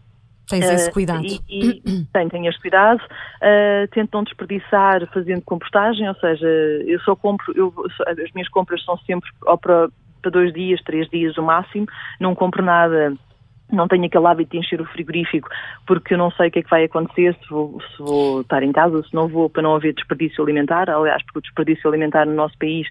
Tens 0.49 0.65
esse 0.65 0.91
cuidado. 0.91 1.25
Uh, 1.25 1.43
e, 1.49 1.83
e 1.85 2.05
tenho, 2.13 2.31
tenho 2.31 2.49
este 2.49 2.61
cuidado. 2.61 3.01
Uh, 3.01 3.87
tento 3.93 4.11
não 4.15 4.25
desperdiçar 4.25 5.07
fazendo 5.13 5.43
compostagem, 5.43 6.09
ou 6.09 6.15
seja, 6.17 6.47
eu 6.47 6.99
só 7.01 7.15
compro, 7.15 7.53
eu, 7.57 7.73
as 8.07 8.33
minhas 8.33 8.49
compras 8.49 8.85
são 8.85 8.99
sempre 8.99 9.31
para, 9.61 9.89
para 10.23 10.31
dois 10.31 10.53
dias, 10.53 10.81
três 10.83 11.09
dias 11.09 11.37
o 11.37 11.43
máximo, 11.43 11.87
não 12.21 12.35
compro 12.35 12.65
nada 12.65 13.15
não 13.71 13.89
tenho 13.89 14.05
aquele 14.05 14.27
hábito 14.27 14.53
de 14.53 14.59
encher 14.59 14.81
o 14.81 14.87
frigorífico 14.87 15.49
porque 15.87 16.15
eu 16.15 16.19
não 16.19 16.31
sei 16.31 16.49
o 16.49 16.51
que 16.51 16.61
é 16.61 16.63
que 16.63 16.71
vai 16.71 16.85
acontecer 16.85 17.35
se 17.35 17.49
vou, 17.51 17.81
se 17.81 18.03
vou 18.03 18.41
estar 18.43 18.63
em 18.63 18.73
casa, 18.73 19.03
se 19.03 19.15
não 19.15 19.29
vou, 19.29 19.51
para 19.51 19.63
não 19.63 19.75
haver 19.75 19.95
desperdício 19.95 20.43
alimentar. 20.43 20.89
Aliás, 20.89 21.23
porque 21.25 21.39
o 21.39 21.43
desperdício 21.43 21.89
alimentar 21.89 22.27
no 22.27 22.35
nosso 22.35 22.57
país 22.59 22.87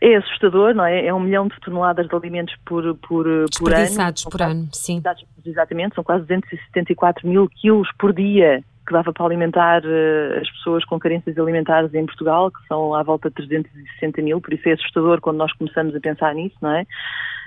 é 0.00 0.16
assustador, 0.16 0.74
não 0.74 0.84
é? 0.84 1.06
É 1.06 1.14
um 1.14 1.20
milhão 1.20 1.48
de 1.48 1.58
toneladas 1.60 2.06
de 2.08 2.14
alimentos 2.14 2.54
por, 2.64 2.82
por, 2.96 3.24
por 3.24 3.28
ano. 3.28 3.46
Desperdiçados 3.50 4.24
por 4.24 4.42
ano, 4.42 4.68
sim. 4.72 5.02
Exatamente, 5.44 5.94
são 5.94 6.04
quase 6.04 6.24
274 6.26 7.26
mil 7.26 7.48
quilos 7.48 7.88
por 7.98 8.12
dia 8.12 8.62
que 8.86 8.92
dava 8.94 9.12
para 9.12 9.26
alimentar 9.26 9.82
uh, 9.84 10.40
as 10.40 10.50
pessoas 10.50 10.82
com 10.86 10.98
carências 10.98 11.38
alimentares 11.38 11.92
em 11.92 12.06
Portugal, 12.06 12.50
que 12.50 12.66
são 12.66 12.94
à 12.94 13.02
volta 13.02 13.28
de 13.28 13.34
360 13.34 14.22
mil, 14.22 14.40
por 14.40 14.54
isso 14.54 14.66
é 14.66 14.72
assustador 14.72 15.20
quando 15.20 15.36
nós 15.36 15.52
começamos 15.52 15.94
a 15.94 16.00
pensar 16.00 16.34
nisso, 16.34 16.56
não 16.62 16.72
é? 16.72 16.86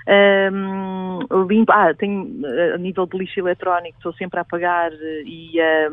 Um, 0.08 1.20
limpo, 1.48 1.72
ah, 1.72 1.94
tenho, 1.94 2.42
a 2.74 2.78
nível 2.78 3.06
de 3.06 3.18
lixo 3.18 3.40
eletrónico, 3.40 3.96
estou 3.98 4.12
sempre 4.14 4.40
a 4.40 4.44
pagar 4.44 4.92
e 5.24 5.60
a. 5.60 5.90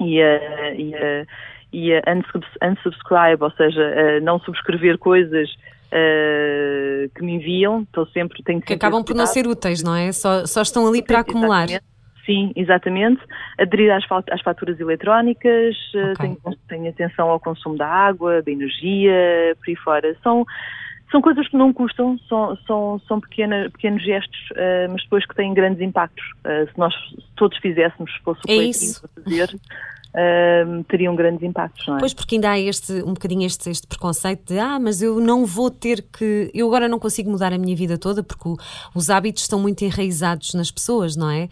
e 0.00 0.22
a, 0.22 0.74
e 0.74 0.94
a 0.94 1.26
e 1.72 1.92
a 1.92 2.00
unsubscribe, 2.62 3.42
ou 3.42 3.50
seja, 3.50 4.20
não 4.22 4.38
subscrever 4.40 4.96
coisas 4.98 5.50
uh, 5.86 7.10
que 7.14 7.22
me 7.22 7.34
enviam, 7.34 7.82
estou 7.82 8.06
sempre, 8.06 8.42
tenho 8.42 8.60
que 8.60 8.72
acabam 8.72 9.04
por 9.04 9.14
não 9.14 9.26
ser 9.26 9.46
úteis, 9.46 9.82
não 9.82 9.94
é? 9.94 10.12
Só, 10.12 10.46
só 10.46 10.62
estão 10.62 10.86
ali 10.86 11.02
para 11.02 11.20
acumular. 11.20 11.68
Sim, 12.24 12.52
exatamente. 12.56 13.20
Aderir 13.58 13.92
às, 13.92 14.04
às 14.30 14.42
faturas 14.42 14.80
eletrónicas, 14.80 15.76
okay. 15.94 16.14
tenho, 16.18 16.58
tenho 16.68 16.88
atenção 16.88 17.30
ao 17.30 17.38
consumo 17.38 17.76
da 17.76 17.86
água, 17.86 18.42
da 18.42 18.50
energia, 18.50 19.54
por 19.56 19.68
aí 19.68 19.76
fora. 19.76 20.16
São 20.22 20.44
são 21.10 21.20
coisas 21.20 21.46
que 21.48 21.56
não 21.56 21.72
custam, 21.72 22.18
são, 22.28 22.56
são, 22.66 23.00
são 23.06 23.20
pequena, 23.20 23.70
pequenos 23.70 24.02
gestos, 24.02 24.38
uh, 24.52 24.90
mas 24.90 25.02
depois 25.02 25.24
que 25.24 25.34
têm 25.34 25.54
grandes 25.54 25.80
impactos. 25.80 26.24
Uh, 26.44 26.70
se 26.70 26.78
nós 26.78 26.94
todos 27.36 27.56
fizéssemos, 27.58 28.12
se 28.12 28.18
fosse 28.22 28.40
o 28.40 28.50
é 28.50 28.54
coletivo 28.56 29.00
a 29.04 29.22
fazer, 29.22 29.54
uh, 29.54 30.84
teriam 30.84 31.14
grandes 31.14 31.42
impactos, 31.42 31.86
não 31.86 31.96
é? 31.96 32.00
Pois, 32.00 32.12
porque 32.12 32.34
ainda 32.34 32.50
há 32.50 32.58
este, 32.58 32.92
um 33.04 33.14
bocadinho 33.14 33.46
este, 33.46 33.70
este 33.70 33.86
preconceito 33.86 34.52
de 34.52 34.58
ah, 34.58 34.80
mas 34.80 35.00
eu 35.00 35.20
não 35.20 35.46
vou 35.46 35.70
ter 35.70 36.02
que. 36.02 36.50
Eu 36.52 36.66
agora 36.66 36.88
não 36.88 36.98
consigo 36.98 37.30
mudar 37.30 37.52
a 37.52 37.58
minha 37.58 37.76
vida 37.76 37.96
toda 37.96 38.22
porque 38.22 38.48
o, 38.48 38.56
os 38.94 39.08
hábitos 39.08 39.42
estão 39.42 39.60
muito 39.60 39.84
enraizados 39.84 40.54
nas 40.54 40.70
pessoas, 40.70 41.16
não 41.16 41.30
é? 41.30 41.48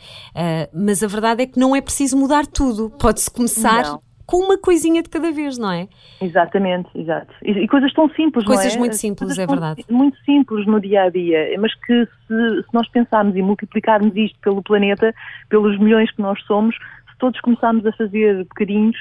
mas 0.73 1.03
a 1.03 1.07
verdade 1.07 1.43
é 1.43 1.47
que 1.47 1.59
não 1.59 1.77
é 1.77 1.81
preciso 1.81 2.17
mudar 2.17 2.47
tudo. 2.47 2.91
Pode-se 2.99 3.31
começar. 3.31 3.85
Não 3.85 4.04
com 4.27 4.39
uma 4.39 4.59
coisinha 4.59 5.03
de 5.03 5.09
cada 5.09 5.31
vez, 5.31 5.59
não 5.59 5.71
é? 5.71 5.89
Exatamente, 6.21 6.89
exato. 6.95 7.33
E, 7.43 7.51
e 7.51 7.69
coisas 7.69 7.93
tão 7.93 8.09
simples, 8.11 8.45
coisas 8.45 8.67
não 8.67 8.77
é? 8.77 8.79
muito 8.79 8.97
simples, 8.97 9.19
coisas 9.19 9.39
é 9.39 9.47
verdade. 9.47 9.85
Muito 9.91 10.19
simples 10.25 10.67
no 10.67 10.81
dia 10.81 11.03
a 11.03 11.11
dia, 11.11 11.55
mas 11.59 11.75
que 11.75 12.07
se, 12.07 12.63
se, 12.63 12.75
nós 12.75 12.89
pensarmos 12.89 13.37
e 13.37 13.43
multiplicarmos 13.43 14.15
isto 14.17 14.39
pelo 14.41 14.63
planeta, 14.63 15.15
pelos 15.49 15.79
milhões 15.79 16.11
que 16.11 16.23
nós 16.23 16.41
somos, 16.45 16.75
se 16.75 17.19
todos 17.19 17.41
começarmos 17.41 17.85
a 17.87 17.93
fazer 17.93 18.45
bocadinhos, 18.45 18.97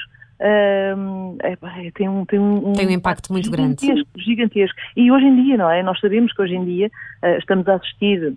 um, 0.97 1.37
é, 1.41 1.55
tem, 1.91 2.09
um, 2.09 2.25
tem, 2.25 2.39
um, 2.39 2.73
tem 2.73 2.87
um 2.87 2.91
impacto 2.91 3.31
muito 3.31 3.45
gigantesco, 3.45 3.85
grande. 3.85 4.07
Gigantesco. 4.17 4.77
E 4.97 5.11
hoje 5.11 5.25
em 5.25 5.43
dia, 5.43 5.57
não 5.57 5.69
é? 5.69 5.81
Nós 5.81 5.99
sabemos 5.99 6.33
que 6.33 6.41
hoje 6.41 6.55
em 6.55 6.65
dia 6.65 6.91
uh, 7.23 7.37
estamos 7.37 7.67
a 7.67 7.75
assistir 7.75 8.33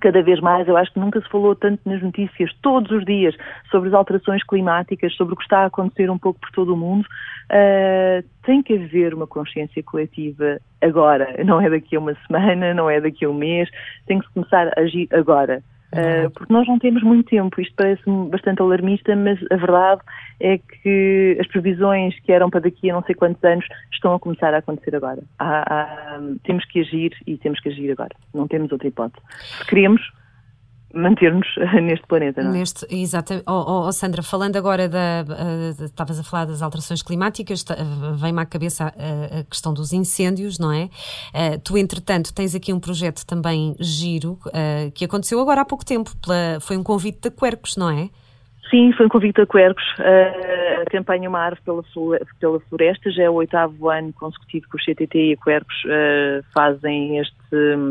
cada 0.00 0.22
vez 0.22 0.40
mais, 0.40 0.66
eu 0.66 0.76
acho 0.76 0.92
que 0.92 1.00
nunca 1.00 1.20
se 1.20 1.28
falou 1.28 1.54
tanto 1.54 1.80
nas 1.88 2.02
notícias, 2.02 2.50
todos 2.62 2.90
os 2.90 3.04
dias, 3.04 3.34
sobre 3.70 3.88
as 3.88 3.94
alterações 3.94 4.42
climáticas, 4.44 5.14
sobre 5.14 5.34
o 5.34 5.36
que 5.36 5.42
está 5.42 5.60
a 5.60 5.66
acontecer 5.66 6.10
um 6.10 6.18
pouco 6.18 6.40
por 6.40 6.50
todo 6.50 6.74
o 6.74 6.76
mundo. 6.76 7.06
Uh, 7.50 8.26
tem 8.44 8.62
que 8.62 8.74
haver 8.74 9.14
uma 9.14 9.26
consciência 9.26 9.82
coletiva 9.82 10.58
agora, 10.80 11.42
não 11.44 11.60
é 11.60 11.68
daqui 11.68 11.96
a 11.96 12.00
uma 12.00 12.14
semana, 12.26 12.74
não 12.74 12.88
é 12.88 13.00
daqui 13.00 13.24
a 13.24 13.30
um 13.30 13.34
mês, 13.34 13.68
tem 14.06 14.18
que 14.18 14.26
se 14.26 14.32
começar 14.32 14.68
a 14.68 14.80
agir 14.80 15.08
agora. 15.12 15.62
Uh, 15.92 16.30
porque 16.30 16.52
nós 16.52 16.66
não 16.66 16.78
temos 16.78 17.02
muito 17.02 17.28
tempo. 17.28 17.60
Isto 17.60 17.74
parece-me 17.76 18.28
bastante 18.30 18.62
alarmista, 18.62 19.14
mas 19.14 19.38
a 19.50 19.56
verdade 19.56 20.00
é 20.40 20.58
que 20.58 21.36
as 21.38 21.46
previsões 21.46 22.18
que 22.20 22.32
eram 22.32 22.48
para 22.48 22.60
daqui 22.60 22.90
a 22.90 22.94
não 22.94 23.02
sei 23.02 23.14
quantos 23.14 23.42
anos 23.44 23.66
estão 23.92 24.14
a 24.14 24.18
começar 24.18 24.54
a 24.54 24.58
acontecer 24.58 24.96
agora. 24.96 25.22
Há, 25.38 25.60
há, 25.60 26.20
temos 26.44 26.64
que 26.64 26.80
agir 26.80 27.12
e 27.26 27.36
temos 27.36 27.60
que 27.60 27.68
agir 27.68 27.90
agora. 27.92 28.14
Não 28.32 28.48
temos 28.48 28.72
outra 28.72 28.88
hipótese. 28.88 29.24
Se 29.58 29.66
queremos, 29.66 30.00
manter-nos 30.94 31.46
neste 31.82 32.06
planeta, 32.06 32.42
não 32.42 32.50
é? 32.50 32.58
Neste, 32.58 32.86
exato. 32.90 33.34
Oh, 33.46 33.86
oh, 33.86 33.92
Sandra, 33.92 34.22
falando 34.22 34.56
agora 34.56 34.88
da. 34.88 35.24
Uh, 35.28 35.84
estavas 35.84 36.18
a 36.18 36.22
falar 36.22 36.46
das 36.46 36.62
alterações 36.62 37.02
climáticas, 37.02 37.62
uh, 37.62 38.14
vem-me 38.14 38.40
à 38.40 38.46
cabeça 38.46 38.84
a, 38.84 39.40
a, 39.40 39.44
questão 39.44 39.72
dos 39.72 39.92
incêndios, 39.92 40.58
não 40.58 40.72
é? 40.72 40.84
Uh, 40.84 41.60
tu, 41.64 41.76
entretanto, 41.76 42.34
tens 42.34 42.54
aqui 42.54 42.72
um 42.72 42.80
projeto 42.80 43.26
também 43.26 43.74
giro 43.80 44.38
que 44.94 45.04
aconteceu 45.04 45.40
agora 45.40 45.60
há 45.60 45.64
pouco 45.64 45.84
tempo. 45.84 46.10
Pela, 46.22 46.60
foi 46.60 46.76
um 46.76 46.82
convite 46.82 47.20
da 47.20 47.30
Quercos, 47.30 47.76
não 47.76 47.90
é? 47.90 48.08
Sim, 48.70 48.92
foi 48.92 49.06
um 49.06 49.08
convite 49.08 49.40
da 49.40 49.46
Quercos. 49.46 49.84
a 49.98 50.90
campanha 50.90 51.28
Uma 51.28 51.40
Árvore 51.40 51.62
pela, 51.64 51.82
pela 52.40 52.60
Floresta 52.60 53.10
já 53.10 53.24
é 53.24 53.30
o 53.30 53.34
oitavo 53.34 53.90
ano 53.90 54.12
consecutivo 54.12 54.66
que 54.68 54.76
o 54.76 54.80
CTT 54.80 55.18
e 55.18 55.32
a 55.34 55.36
Quercos 55.36 55.82
fazem 56.54 57.18
este, 57.18 57.34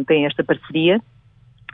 têm 0.07 0.25
esta 0.25 0.43
parceria. 0.43 0.99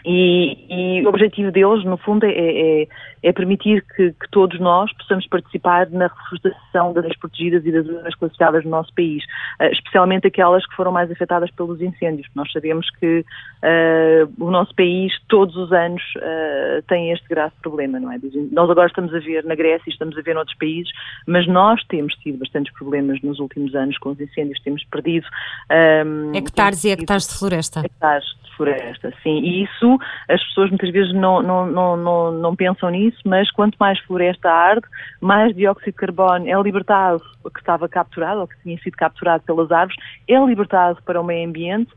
E, 0.10 0.58
e, 0.70 1.06
o 1.06 1.10
objetivo 1.10 1.52
deles, 1.52 1.84
no 1.84 1.98
fundo, 1.98 2.26
é, 2.26 2.30
é, 2.32 2.88
é 3.24 3.34
permitir 3.34 3.84
que, 3.94 4.14
que, 4.14 4.32
todos 4.32 4.58
nós 4.58 4.90
possamos 4.94 5.28
participar 5.28 5.90
na 5.90 6.08
reflorestação 6.08 6.94
das 6.94 7.14
protegidas 7.18 7.66
e 7.66 7.72
das 7.74 7.86
zonas 7.86 8.16
classificadas 8.16 8.64
no 8.64 8.72
nosso 8.72 8.94
país, 8.96 9.22
uh, 9.60 9.66
especialmente 9.66 10.26
aquelas 10.26 10.66
que 10.66 10.74
foram 10.78 10.94
mais 10.94 11.12
afetadas 11.12 11.52
pelos 11.52 11.82
incêndios. 11.82 12.26
Nós 12.34 12.50
sabemos 12.54 12.90
que 12.92 13.20
uh, 13.20 14.44
o 14.46 14.50
nosso 14.50 14.74
país, 14.76 15.12
todos 15.28 15.58
os 15.58 15.74
anos, 15.74 16.02
uh, 16.16 16.82
tem 16.88 17.12
este 17.12 17.28
grave 17.28 17.54
problema, 17.62 18.00
não 18.00 18.10
é? 18.10 18.18
Nós 18.54 18.70
agora 18.70 18.88
estamos 18.88 19.14
a 19.14 19.20
ver 19.20 19.44
na 19.44 19.56
Grécia, 19.56 19.90
estamos 19.90 20.18
a 20.18 20.22
ver 20.22 20.36
noutros 20.36 20.58
países, 20.58 20.90
mas 21.28 21.46
nós 21.48 21.84
temos 21.90 22.14
tido 22.16 22.40
bastantes 22.40 22.74
problemas 22.76 23.22
nos 23.22 23.40
últimos 23.40 23.76
anos 23.76 23.98
com 23.98 24.12
os 24.12 24.22
incêndios, 24.22 24.58
temos 24.62 24.86
perdido... 24.86 25.28
Um, 25.70 26.34
hectares 26.34 26.86
e 26.86 26.92
hectares 26.92 27.28
de 27.28 27.38
floresta. 27.38 27.82
Hectares 27.82 28.26
de 28.46 28.56
floresta, 28.56 29.14
sim. 29.22 29.40
E 29.40 29.64
isso 29.64 29.97
as 30.30 30.44
pessoas 30.48 30.70
muitas 30.70 30.92
vezes 30.92 31.14
não, 31.14 31.42
não, 31.42 31.66
não, 31.66 31.98
não, 31.98 32.32
não 32.32 32.56
pensam 32.56 32.90
nisso, 32.90 33.18
mas 33.26 33.52
quanto 33.52 33.76
mais 33.80 34.00
floresta 34.00 34.50
arde, 34.50 34.86
mais 35.22 35.56
dióxido 35.56 35.92
de 35.92 35.94
carbono 35.94 36.48
é 36.48 36.62
libertado, 36.62 37.22
que 37.54 37.60
estava 37.60 37.88
capturado, 37.88 38.42
ou 38.42 38.48
que 38.48 38.56
tinha 38.64 38.78
sido 38.80 38.96
capturado 38.96 39.44
pelas 39.44 39.72
árvores, 39.72 39.98
é 40.28 40.38
libertado 40.40 41.02
para 41.04 41.20
o 41.20 41.24
meio 41.24 41.48
ambiente, 41.48 41.92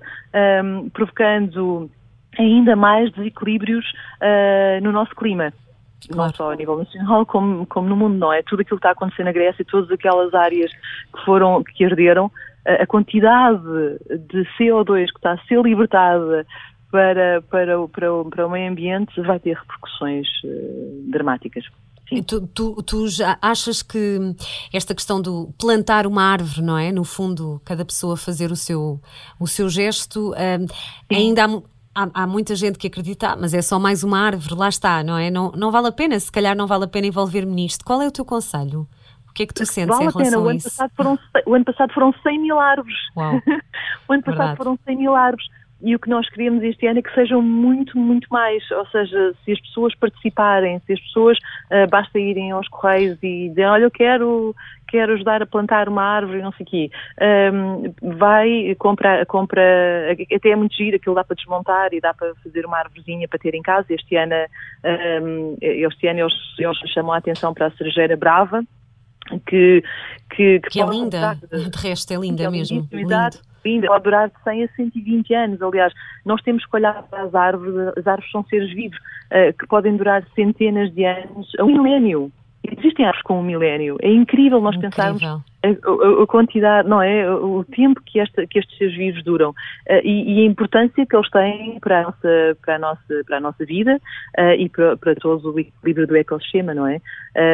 um, 0.65 0.89
provocando 0.91 1.91
ainda 2.39 2.77
mais 2.77 3.11
desequilíbrios 3.13 3.85
uh, 4.21 4.83
no 4.83 4.93
nosso 4.93 5.15
clima. 5.15 5.53
Claro. 6.09 6.31
Não 6.31 6.35
só 6.35 6.53
a 6.53 6.57
nível 6.57 6.79
nacional, 6.79 7.27
como, 7.27 7.67
como 7.67 7.89
no 7.89 7.97
mundo, 7.97 8.17
não 8.17 8.33
é? 8.33 8.43
Tudo 8.43 8.63
aquilo 8.63 8.79
que 8.79 8.87
está 8.87 8.91
a 8.91 8.93
acontecer 8.93 9.23
na 9.23 9.33
Grécia, 9.33 9.65
todas 9.65 9.91
aquelas 9.91 10.33
áreas 10.33 10.71
que 10.73 11.25
foram, 11.25 11.63
que 11.63 11.85
arderam, 11.85 12.31
a 12.65 12.87
quantidade 12.87 13.63
de 14.29 14.47
CO2 14.59 15.07
que 15.07 15.17
está 15.17 15.33
a 15.33 15.39
ser 15.47 15.61
libertada 15.63 16.47
para, 16.91 17.43
para, 17.43 17.89
para, 17.89 18.25
para 18.25 18.47
o 18.47 18.51
meio 18.51 18.71
ambiente 18.71 19.21
vai 19.23 19.39
ter 19.39 19.57
repercussões 19.57 20.27
uh, 20.45 21.11
dramáticas. 21.11 21.65
Tu, 22.27 22.47
tu, 22.49 22.83
tu, 22.83 23.07
já 23.07 23.39
achas 23.41 23.83
que 23.83 24.19
esta 24.73 24.97
questão 24.97 25.23
do 25.23 25.55
plantar 25.57 26.09
uma 26.09 26.25
árvore, 26.25 26.61
não 26.61 26.77
é? 26.77 26.91
No 26.91 27.05
fundo, 27.05 27.63
cada 27.65 27.85
pessoa 27.85 28.17
fazer 28.17 28.51
o 28.51 28.57
seu, 28.57 29.01
o 29.39 29.47
seu 29.47 29.69
gesto, 29.69 30.33
uh, 30.33 30.67
ainda 31.09 31.45
há, 31.45 32.03
há, 32.03 32.23
há, 32.23 32.27
muita 32.27 32.57
gente 32.57 32.79
que 32.79 32.89
acredita, 32.89 33.29
ah, 33.29 33.37
mas 33.37 33.55
é 33.55 33.63
só 33.63 33.79
mais 33.79 34.03
uma 34.03 34.19
árvore, 34.19 34.57
lá 34.57 34.69
está, 34.69 35.05
não 35.05 35.17
é? 35.17 35.31
Não, 35.31 35.53
não 35.53 35.71
vale 35.71 35.87
a 35.87 35.93
pena, 35.93 36.19
se 36.19 36.33
calhar 36.33 36.57
não 36.57 36.67
vale 36.67 36.85
a 36.85 36.89
pena 36.89 37.07
envolver-me 37.07 37.55
nisto. 37.55 37.85
Qual 37.85 38.03
é 38.03 38.09
o 38.09 38.13
teu 38.13 38.25
conselho? 38.25 38.89
O 39.29 39.33
que 39.33 39.45
é 39.45 39.47
que 39.47 39.55
tu 39.55 39.65
sentes 39.65 39.97
vale 39.97 40.09
em 40.09 40.11
relação 40.11 40.41
a, 40.41 40.47
pena. 40.47 40.53
a 40.53 40.57
isso? 40.57 40.69
O 40.69 40.83
ano, 40.83 40.91
foram, 40.97 41.19
o 41.47 41.55
ano 41.55 41.65
passado 41.65 41.93
foram 41.95 42.13
100 42.25 42.41
mil 42.41 42.59
árvores. 42.59 42.99
Uau. 43.17 43.35
o 44.09 44.13
ano 44.13 44.23
passado 44.25 44.37
Verdade. 44.39 44.57
foram 44.57 44.79
100 44.85 44.97
mil 44.97 45.15
árvores 45.15 45.47
e 45.83 45.95
o 45.95 45.99
que 45.99 46.11
nós 46.11 46.29
queremos 46.29 46.63
este 46.63 46.87
ano 46.87 46.99
é 46.99 47.03
que 47.03 47.15
sejam 47.15 47.41
muito, 47.41 47.97
muito 47.97 48.29
mais. 48.31 48.69
Ou 48.71 48.87
seja, 48.89 49.35
se 49.45 49.53
as 49.53 49.61
pessoas 49.61 49.95
participarem, 49.95 50.81
se 50.87 50.93
as 50.93 51.01
pessoas 51.01 51.39
uh, 51.39 51.89
basta 51.89 52.19
irem 52.19 52.51
aos 52.51 52.69
correios 52.69 53.19
e 53.23 53.49
dizerem, 53.49 53.71
olha, 53.71 53.85
eu 53.85 53.91
quero, 53.91 54.55
quero 54.89 55.15
ajudar 55.15 55.43
a 55.43 55.47
plantar 55.47 55.89
uma 55.89 56.03
árvore, 56.03 56.43
não 56.43 56.53
sei 56.53 56.67
o 56.67 56.69
quê, 56.69 56.91
um, 57.53 58.17
vai, 58.17 58.75
compra, 58.79 59.25
compra, 59.25 59.63
até 60.35 60.51
é 60.51 60.57
muito 60.57 60.75
giro, 60.75 60.97
aquilo 60.97 61.15
dá 61.15 61.25
para 61.25 61.37
desmontar 61.37 61.95
e 61.95 62.01
dá 62.01 62.13
para 62.13 62.35
fazer 62.43 62.67
uma 62.67 62.79
árvorezinha 62.79 63.27
para 63.27 63.39
ter 63.39 63.55
em 63.55 63.63
casa. 63.63 63.87
Este 63.91 64.17
ano, 64.17 64.35
um, 65.23 65.57
este 65.61 66.07
ano 66.09 66.21
eles, 66.21 66.35
eles 66.59 66.79
chamam 66.93 67.13
a 67.13 67.17
atenção 67.17 67.55
para 67.55 67.67
a 67.67 67.71
cerejeira 67.71 68.17
brava, 68.17 68.63
que, 69.47 69.83
que, 70.31 70.61
que, 70.61 70.71
que 70.71 70.81
é 70.83 70.87
linda, 70.87 71.39
de 71.51 71.79
resto 71.79 72.13
é 72.13 72.17
linda 72.17 72.45
é 72.45 72.51
mesmo. 72.51 72.87
Lindo 72.93 73.15
linda, 73.65 73.87
pode 73.87 74.05
durar 74.05 74.29
de 74.29 74.35
100 74.43 74.65
a 74.65 74.69
120 74.69 75.35
anos. 75.35 75.63
Aliás, 75.63 75.93
nós 76.25 76.41
temos 76.43 76.65
que 76.65 76.77
olhar 76.77 77.03
para 77.05 77.23
as 77.23 77.35
árvores, 77.35 77.75
as 77.97 78.07
árvores 78.07 78.31
são 78.31 78.45
seres 78.45 78.73
vivos 78.73 78.99
uh, 78.99 79.57
que 79.59 79.67
podem 79.67 79.97
durar 79.97 80.25
centenas 80.35 80.93
de 80.95 81.05
anos, 81.05 81.51
um 81.61 81.83
milénio. 81.83 82.33
Existem 82.63 83.07
árvores 83.07 83.23
com 83.23 83.41
um 83.41 83.43
milénio. 83.43 83.97
É 84.03 84.11
incrível 84.11 84.61
nós 84.61 84.77
incrível. 84.77 84.91
pensarmos 84.91 85.23
a, 85.25 85.41
a, 85.67 86.23
a, 86.23 86.27
quantidade, 86.27 86.89
não 86.89 87.01
é? 87.01 87.29
O, 87.31 87.65
tempo 87.65 88.03
que, 88.05 88.21
esta, 88.21 88.47
que 88.47 88.59
estes 88.59 88.77
seres 88.77 88.97
vivos 88.97 89.25
duram 89.25 89.51
uh, 89.51 89.55
e, 90.05 90.41
e, 90.41 90.43
a 90.43 90.47
importância 90.47 91.07
que 91.07 91.17
eles 91.17 91.31
têm 91.31 91.79
para 91.81 92.01
a 92.01 92.03
nossa, 92.03 92.59
para 92.63 92.77
a 92.77 92.79
nossa, 92.79 93.25
para 93.27 93.37
a 93.39 93.41
nossa 93.41 93.65
vida 93.65 94.01
uh, 94.39 94.53
e 94.59 94.69
para, 94.69 94.97
para 94.97 95.15
todo 95.15 95.55
o 95.55 95.59
equilíbrio 95.59 96.07
do 96.07 96.17
ecossistema, 96.17 96.75
não 96.75 96.87
é? 96.87 97.01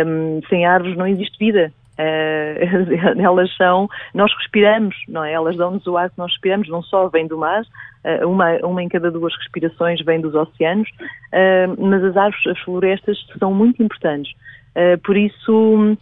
Um, 0.05 0.41
sem 0.49 0.67
árvores 0.67 0.97
não 0.97 1.07
existe 1.07 1.39
vida. 1.39 1.73
Uh, 1.99 3.17
elas 3.19 3.55
são, 3.57 3.89
nós 4.15 4.33
respiramos, 4.39 4.95
não 5.09 5.25
é? 5.25 5.33
Elas 5.33 5.57
dão-nos 5.57 5.87
o 5.87 5.97
ar 5.97 6.11
que 6.11 6.19
nós 6.19 6.31
respiramos, 6.33 6.69
não 6.69 6.83
só 6.83 7.09
vem 7.09 7.27
do 7.27 7.39
mar, 7.39 7.63
uh, 7.63 8.29
uma, 8.29 8.57
uma 8.59 8.83
em 8.83 8.89
cada 8.89 9.11
duas 9.11 9.35
respirações 9.37 10.05
vem 10.05 10.21
dos 10.21 10.35
oceanos, 10.35 10.89
uh, 10.91 11.75
mas 11.79 12.05
as 12.05 12.17
árvores, 12.17 12.47
as 12.47 12.59
florestas 12.61 13.19
são 13.39 13.53
muito 13.53 13.83
importantes. 13.83 14.33
por 15.05 15.17
isso, 15.17 15.97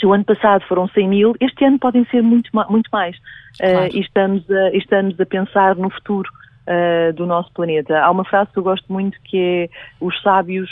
se 0.00 0.06
o 0.06 0.12
ano 0.12 0.24
passado 0.24 0.64
foram 0.66 0.88
100 0.88 1.08
mil, 1.08 1.34
este 1.38 1.64
ano 1.64 1.78
podem 1.78 2.04
ser 2.06 2.22
muito, 2.22 2.50
muito 2.70 2.88
mais. 2.90 3.16
Claro. 3.58 3.94
e 3.94 4.00
estamos 4.00 4.50
a, 4.50 4.70
estamos 4.70 5.20
a 5.20 5.26
pensar 5.26 5.76
no 5.76 5.90
futuro. 5.90 6.30
do 7.14 7.26
nosso 7.26 7.52
planeta. 7.52 7.96
Há 8.00 8.10
uma 8.10 8.24
frase 8.24 8.50
que 8.52 8.58
eu 8.58 8.62
gosto 8.64 8.92
muito 8.92 9.16
que 9.22 9.38
é 9.38 9.68
os 10.00 10.20
sábios 10.20 10.68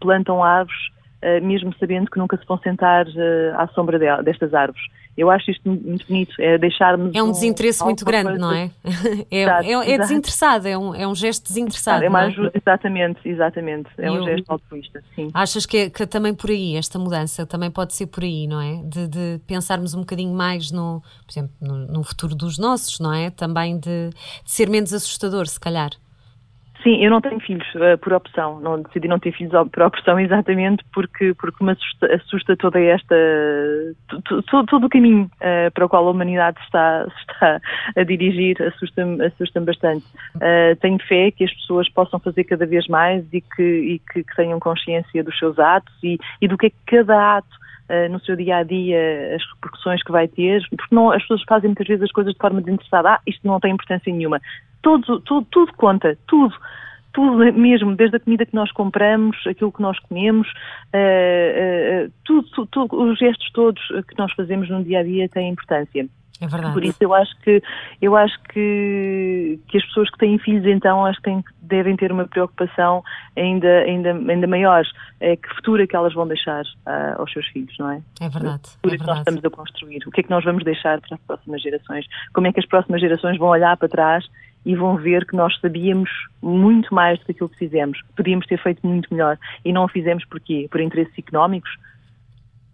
plantam 0.00 0.42
árvores 0.42 0.92
mesmo 1.40 1.74
sabendo 1.78 2.10
que 2.10 2.18
nunca 2.18 2.36
se 2.36 2.44
vão 2.46 2.58
sentar 2.58 3.06
uh, 3.06 3.56
à 3.56 3.68
sombra 3.68 3.98
de, 3.98 4.22
destas 4.22 4.52
árvores. 4.52 4.82
Eu 5.16 5.30
acho 5.30 5.50
isto 5.50 5.68
muito 5.68 6.06
bonito, 6.06 6.32
é 6.40 6.56
deixarmos. 6.56 7.14
É 7.14 7.22
um 7.22 7.30
desinteresse 7.30 7.82
um, 7.82 7.86
muito 7.86 8.02
grande, 8.04 8.38
coisa. 8.38 8.40
não 8.40 8.50
é? 8.52 8.70
É, 9.30 9.42
exato, 9.42 9.68
é, 9.68 9.92
é 9.92 9.98
desinteressado, 9.98 10.68
é 10.68 10.78
um, 10.78 10.94
é 10.94 11.06
um 11.06 11.14
gesto 11.14 11.46
desinteressado. 11.46 12.02
É 12.02 12.08
uma 12.08 12.20
ajuda, 12.20 12.50
é? 12.54 12.58
exatamente, 12.58 13.28
exatamente. 13.28 13.90
É 13.98 14.10
um 14.10 14.24
gesto 14.24 14.50
altruísta, 14.50 15.02
sim. 15.14 15.30
Achas 15.34 15.66
que, 15.66 15.90
que 15.90 16.06
também 16.06 16.34
por 16.34 16.48
aí, 16.48 16.76
esta 16.76 16.98
mudança 16.98 17.44
também 17.44 17.70
pode 17.70 17.94
ser 17.94 18.06
por 18.06 18.24
aí, 18.24 18.46
não 18.46 18.60
é? 18.60 18.82
De, 18.84 19.06
de 19.06 19.40
pensarmos 19.46 19.92
um 19.94 20.00
bocadinho 20.00 20.34
mais 20.34 20.70
no, 20.72 21.02
por 21.26 21.32
exemplo, 21.32 21.52
no, 21.60 21.86
no 21.86 22.02
futuro 22.02 22.34
dos 22.34 22.58
nossos, 22.58 22.98
não 22.98 23.12
é? 23.12 23.28
Também 23.28 23.78
de, 23.78 24.08
de 24.10 24.50
ser 24.50 24.70
menos 24.70 24.94
assustador, 24.94 25.46
se 25.46 25.60
calhar. 25.60 25.90
Sim, 26.82 27.04
eu 27.04 27.10
não 27.10 27.20
tenho 27.20 27.38
filhos 27.38 27.66
uh, 27.76 27.96
por 27.98 28.12
opção, 28.12 28.58
não 28.60 28.82
decidi 28.82 29.06
não 29.06 29.18
ter 29.18 29.32
filhos 29.32 29.52
por 29.70 29.82
opção 29.84 30.18
exatamente 30.18 30.84
porque, 30.92 31.32
porque 31.34 31.64
me 31.64 31.72
assusta, 31.72 32.14
assusta 32.14 32.56
toda 32.56 32.80
esta, 32.80 33.14
todo, 34.48 34.66
todo 34.66 34.86
o 34.86 34.88
caminho 34.88 35.30
uh, 35.36 35.70
para 35.72 35.86
o 35.86 35.88
qual 35.88 36.08
a 36.08 36.10
humanidade 36.10 36.58
está, 36.60 37.06
está 37.20 37.60
a 37.96 38.02
dirigir, 38.02 38.60
assusta-me 38.60 39.24
assusta 39.24 39.60
bastante. 39.60 40.04
Uh, 40.36 40.74
tenho 40.80 40.98
fé 41.06 41.30
que 41.30 41.44
as 41.44 41.52
pessoas 41.52 41.88
possam 41.88 42.18
fazer 42.18 42.44
cada 42.44 42.66
vez 42.66 42.88
mais 42.88 43.24
e 43.32 43.40
que, 43.40 43.62
e 43.62 43.98
que, 44.12 44.24
que 44.24 44.36
tenham 44.36 44.58
consciência 44.58 45.22
dos 45.22 45.38
seus 45.38 45.58
atos 45.60 45.94
e, 46.02 46.18
e 46.40 46.48
do 46.48 46.58
que 46.58 46.66
é 46.66 46.70
que 46.70 46.76
cada 46.86 47.36
ato 47.36 47.62
no 48.10 48.20
seu 48.20 48.36
dia 48.36 48.58
a 48.58 48.62
dia 48.62 49.34
as 49.36 49.42
repercussões 49.54 50.02
que 50.02 50.12
vai 50.12 50.26
ter, 50.26 50.62
porque 50.70 50.94
não, 50.94 51.10
as 51.10 51.20
pessoas 51.22 51.42
fazem 51.42 51.68
muitas 51.68 51.86
vezes 51.86 52.04
as 52.04 52.12
coisas 52.12 52.32
de 52.32 52.38
forma 52.38 52.62
desinteressada. 52.62 53.10
Ah, 53.10 53.20
isto 53.26 53.46
não 53.46 53.60
tem 53.60 53.72
importância 53.72 54.12
nenhuma 54.12 54.40
tudo, 54.82 55.20
tudo, 55.20 55.46
tudo 55.50 55.72
conta, 55.74 56.18
tudo 56.26 56.54
tudo 57.14 57.36
mesmo, 57.52 57.94
desde 57.94 58.16
a 58.16 58.20
comida 58.20 58.46
que 58.46 58.54
nós 58.54 58.72
compramos, 58.72 59.36
aquilo 59.46 59.70
que 59.70 59.82
nós 59.82 59.98
comemos, 59.98 60.48
uh, 60.48 62.06
uh, 62.06 62.12
tudo, 62.24 62.48
tudo, 62.48 62.68
tudo, 62.68 63.02
os 63.02 63.18
gestos 63.18 63.50
todos 63.52 63.82
que 64.08 64.16
nós 64.16 64.32
fazemos 64.32 64.70
no 64.70 64.82
dia 64.82 65.00
a 65.00 65.02
dia 65.02 65.28
têm 65.28 65.50
importância. 65.50 66.06
É 66.40 66.46
verdade. 66.46 66.74
Por 66.74 66.84
isso 66.84 66.98
eu 67.00 67.14
acho 67.14 67.36
que 67.40 67.62
eu 68.00 68.16
acho 68.16 68.36
que, 68.44 69.60
que 69.68 69.78
as 69.78 69.84
pessoas 69.86 70.10
que 70.10 70.18
têm 70.18 70.38
filhos 70.38 70.66
então 70.66 71.06
acho 71.06 71.18
que 71.18 71.24
têm, 71.24 71.44
devem 71.60 71.96
ter 71.96 72.10
uma 72.10 72.26
preocupação 72.26 73.02
ainda, 73.36 73.68
ainda, 73.82 74.12
ainda 74.12 74.46
maior. 74.46 74.84
É 75.20 75.36
que 75.36 75.48
futuro 75.54 75.82
é 75.82 75.86
que 75.86 75.94
elas 75.94 76.12
vão 76.14 76.26
deixar 76.26 76.62
uh, 76.64 77.20
aos 77.20 77.32
seus 77.32 77.46
filhos, 77.48 77.76
não 77.78 77.90
é? 77.90 78.02
É 78.20 78.28
verdade. 78.28 78.62
O 78.64 78.70
futuro 78.70 78.94
é, 78.94 78.98
que 78.98 79.06
nós 79.06 79.18
estamos 79.18 79.44
a 79.44 79.50
construir. 79.50 80.02
O 80.06 80.10
que 80.10 80.20
é 80.20 80.22
que 80.24 80.30
nós 80.30 80.44
vamos 80.44 80.64
deixar 80.64 81.00
para 81.00 81.14
as 81.14 81.20
próximas 81.22 81.62
gerações? 81.62 82.06
Como 82.32 82.46
é 82.46 82.52
que 82.52 82.60
as 82.60 82.66
próximas 82.66 83.00
gerações 83.00 83.38
vão 83.38 83.48
olhar 83.48 83.76
para 83.76 83.88
trás 83.88 84.24
e 84.64 84.74
vão 84.74 84.96
ver 84.96 85.26
que 85.26 85.36
nós 85.36 85.58
sabíamos 85.60 86.10
muito 86.40 86.94
mais 86.94 87.18
do 87.18 87.26
que 87.26 87.32
aquilo 87.32 87.48
que 87.48 87.58
fizemos. 87.58 88.00
Podíamos 88.16 88.46
ter 88.46 88.60
feito 88.62 88.86
muito 88.86 89.12
melhor 89.12 89.38
e 89.64 89.72
não 89.72 89.84
o 89.84 89.88
fizemos 89.88 90.24
porquê? 90.24 90.68
Por 90.70 90.80
interesses 90.80 91.12
económicos? 91.18 91.70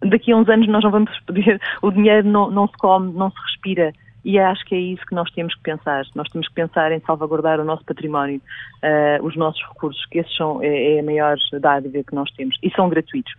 Daqui 0.01 0.31
a 0.31 0.37
uns 0.37 0.49
anos 0.49 0.67
nós 0.67 0.83
não 0.83 0.91
vamos 0.91 1.11
poder, 1.25 1.59
o 1.81 1.91
dinheiro 1.91 2.27
não, 2.27 2.49
não 2.49 2.67
se 2.67 2.77
come, 2.77 3.13
não 3.13 3.31
se 3.31 3.37
respira 3.45 3.93
e 4.23 4.37
acho 4.37 4.65
que 4.65 4.75
é 4.75 4.79
isso 4.79 5.05
que 5.05 5.15
nós 5.15 5.29
temos 5.31 5.55
que 5.55 5.61
pensar. 5.61 6.03
Nós 6.13 6.27
temos 6.29 6.47
que 6.47 6.53
pensar 6.53 6.91
em 6.91 6.99
salvaguardar 7.01 7.59
o 7.59 7.63
nosso 7.63 7.85
património, 7.85 8.41
uh, 8.83 9.25
os 9.25 9.35
nossos 9.37 9.61
recursos, 9.69 10.05
que 10.07 10.19
esses 10.19 10.35
são 10.35 10.61
é, 10.61 10.95
é, 10.95 10.99
a 10.99 11.03
maior 11.03 11.37
dádiva 11.59 12.03
que 12.03 12.13
nós 12.13 12.29
temos 12.31 12.57
e 12.61 12.69
são 12.71 12.89
gratuitos. 12.89 13.31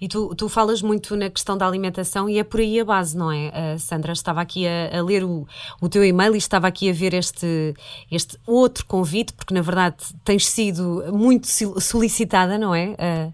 E 0.00 0.08
tu, 0.08 0.34
tu 0.34 0.48
falas 0.48 0.82
muito 0.82 1.16
na 1.16 1.30
questão 1.30 1.56
da 1.56 1.66
alimentação 1.66 2.28
e 2.28 2.38
é 2.38 2.44
por 2.44 2.58
aí 2.58 2.80
a 2.80 2.84
base, 2.84 3.16
não 3.16 3.30
é? 3.30 3.48
Uh, 3.48 3.78
Sandra, 3.78 4.12
estava 4.12 4.40
aqui 4.40 4.66
a, 4.66 4.98
a 4.98 5.02
ler 5.02 5.22
o, 5.22 5.46
o, 5.80 5.88
teu 5.88 6.04
e-mail 6.04 6.34
e 6.34 6.38
estava 6.38 6.66
aqui 6.66 6.90
a 6.90 6.92
ver 6.92 7.14
este, 7.14 7.74
este 8.10 8.36
outro 8.44 8.84
convite, 8.86 9.32
porque 9.32 9.54
na 9.54 9.62
verdade 9.62 9.96
tens 10.24 10.48
sido 10.48 11.04
muito 11.12 11.46
solicitada, 11.46 12.58
não 12.58 12.74
é? 12.74 12.88
Uh, 12.88 13.32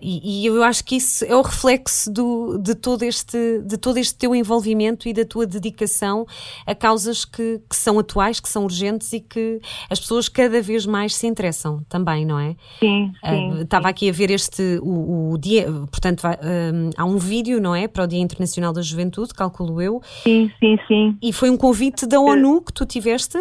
e, 0.00 0.44
e, 0.44 0.46
eu 0.46 0.62
acho 0.62 0.84
que 0.84 0.96
isso 0.96 1.24
é 1.24 1.34
o 1.34 1.42
reflexo 1.42 2.12
do, 2.12 2.58
de, 2.58 2.76
todo 2.76 3.02
este, 3.02 3.60
de 3.62 3.76
todo 3.76 3.98
este 3.98 4.14
teu 4.14 4.34
envolvimento 4.34 5.08
e 5.08 5.12
da 5.12 5.24
tua 5.24 5.46
dedicação 5.46 6.27
a 6.66 6.74
causas 6.74 7.24
que, 7.24 7.60
que, 7.68 7.76
são 7.76 7.98
atuais, 7.98 8.40
que 8.40 8.48
são 8.48 8.64
urgentes 8.64 9.12
e 9.12 9.20
que 9.20 9.60
as 9.90 9.98
pessoas 9.98 10.28
cada 10.28 10.60
vez 10.60 10.86
mais 10.86 11.14
se 11.14 11.26
interessam 11.26 11.82
também, 11.88 12.24
não 12.24 12.38
é? 12.38 12.54
Sim, 12.78 13.12
ah, 13.22 13.30
sim. 13.30 13.60
Estava 13.62 13.88
aqui 13.88 14.08
a 14.08 14.12
ver 14.12 14.30
este, 14.30 14.78
o, 14.82 15.32
o 15.32 15.38
dia, 15.38 15.64
portanto, 15.90 16.22
vai, 16.22 16.34
uh, 16.34 16.90
há 16.96 17.04
um 17.04 17.18
vídeo, 17.18 17.60
não 17.60 17.74
é? 17.74 17.88
Para 17.88 18.04
o 18.04 18.06
Dia 18.06 18.20
Internacional 18.20 18.72
da 18.72 18.82
Juventude, 18.82 19.34
calculo 19.34 19.80
eu. 19.80 20.00
Sim, 20.22 20.50
sim, 20.58 20.78
sim. 20.86 21.18
E 21.22 21.32
foi 21.32 21.50
um 21.50 21.56
convite 21.56 22.06
da 22.06 22.20
ONU 22.20 22.62
que 22.62 22.72
tu 22.72 22.86
tiveste, 22.86 23.38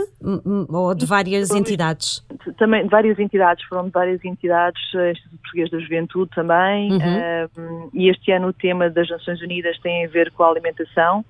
ou 0.70 0.94
de 0.94 1.06
várias 1.06 1.52
entidades? 1.52 2.26
Também, 2.58 2.84
de 2.84 2.90
várias 2.90 3.20
entidades, 3.20 3.64
foram 3.66 3.86
de 3.86 3.92
várias 3.92 4.24
entidades, 4.24 4.82
Instituto 4.94 5.38
Português 5.42 5.70
da 5.70 5.80
Juventude 5.80 6.32
também, 6.32 6.92
uhum. 6.92 6.98
uh, 6.98 7.90
e 7.94 8.10
este 8.10 8.32
ano 8.32 8.48
o 8.48 8.54
tema 8.54 8.90
das 8.90 9.10
Nações 9.10 9.42
Unidas 9.42 9.78
tem 9.80 10.06
a 10.06 10.10
ver 10.10 10.32
com 10.32 10.44
a 10.44 10.50
alimentação 10.50 11.26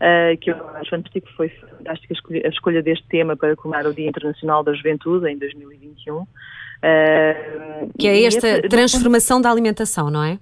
uh, 0.00 0.36
que 0.38 0.50
eu 0.50 0.68
acho 0.76 0.90
fantástico, 0.90 1.28
foi 1.36 1.48
fantástica 1.48 2.14
a 2.44 2.48
escolha 2.48 2.82
deste 2.82 3.06
tema 3.08 3.36
para 3.36 3.54
comemorar 3.54 3.86
o 3.86 3.94
Dia 3.94 4.08
Internacional 4.08 4.64
da 4.64 4.72
Juventude 4.72 5.30
em 5.30 5.38
2021. 5.38 6.16
Uh, 6.16 6.26
que 7.98 8.08
é 8.08 8.24
esta 8.24 8.62
transformação 8.68 9.40
da 9.40 9.50
alimentação, 9.50 10.10
não 10.10 10.24
é? 10.24 10.38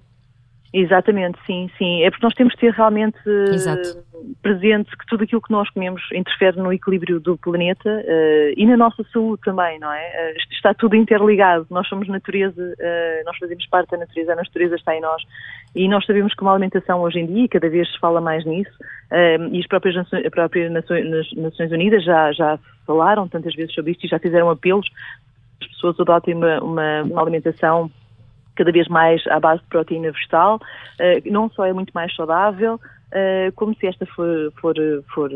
Exatamente, 0.73 1.39
sim, 1.47 1.71
sim. 1.79 2.03
É 2.03 2.11
porque 2.11 2.25
nós 2.25 2.35
temos 2.35 2.53
de 2.53 2.61
ter 2.61 2.73
realmente 2.73 3.19
Exato. 3.27 4.05
presente 4.43 4.95
que 4.97 5.07
tudo 5.07 5.25
aquilo 5.25 5.41
que 5.41 5.51
nós 5.51 5.69
comemos 5.71 6.03
interfere 6.13 6.59
no 6.59 6.71
equilíbrio 6.73 7.19
do 7.19 7.39
planeta 7.39 7.89
uh, 7.89 8.53
e 8.55 8.67
na 8.67 8.77
nossa 8.77 9.03
saúde 9.11 9.41
também, 9.43 9.79
não 9.79 9.91
é? 9.91 10.35
Uh, 10.35 10.53
está 10.53 10.75
tudo 10.75 10.95
interligado. 10.95 11.67
Nós 11.71 11.89
somos 11.89 12.07
natureza, 12.09 12.75
nós 13.25 13.37
fazemos 13.39 13.67
parte 13.67 13.93
da 13.93 13.99
natureza, 13.99 14.33
a 14.33 14.37
natureza 14.37 14.75
está 14.75 14.95
em 14.95 15.01
nós 15.01 15.23
e 15.75 15.89
nós 15.89 16.05
sabemos 16.05 16.35
que 16.35 16.43
uma 16.43 16.53
alimentação 16.53 17.01
hoje 17.01 17.21
em 17.21 17.27
dia, 17.27 17.45
e 17.45 17.49
cada 17.49 17.69
vez 17.69 17.91
se 17.91 17.99
fala 17.99 18.21
mais 18.21 18.45
nisso, 18.45 18.73
e 19.53 19.61
as 19.61 19.67
próprias, 19.67 19.95
Nações, 19.95 20.25
as 20.25 20.31
próprias 20.31 20.73
Nações 20.73 21.73
Unidas 21.73 22.03
já, 22.05 22.33
já 22.33 22.59
falaram 22.87 23.29
tantas 23.29 23.55
vezes 23.55 23.75
sobre 23.75 23.93
isto 23.93 24.05
e 24.05 24.09
já 24.09 24.19
fizeram 24.19 24.51
apelos 24.51 24.89
as 25.61 25.69
pessoas 25.69 26.01
adotem 26.01 26.35
uma, 26.35 26.61
uma, 26.61 27.03
uma 27.03 27.23
alimentação 27.23 27.91
cada 28.59 28.73
vez 28.73 28.89
mais 28.89 29.25
à 29.29 29.39
base 29.39 29.63
de 29.63 29.69
proteína 29.69 30.11
vegetal, 30.11 30.61
eh, 30.99 31.23
não 31.27 31.49
só 31.49 31.65
é 31.65 31.73
muito 31.73 31.93
mais 31.95 32.13
saudável, 32.15 32.81
como 33.55 33.75
se 33.77 33.87
esta 33.87 34.07
for, 34.07 34.53
for, 34.61 34.75
for, 35.15 35.31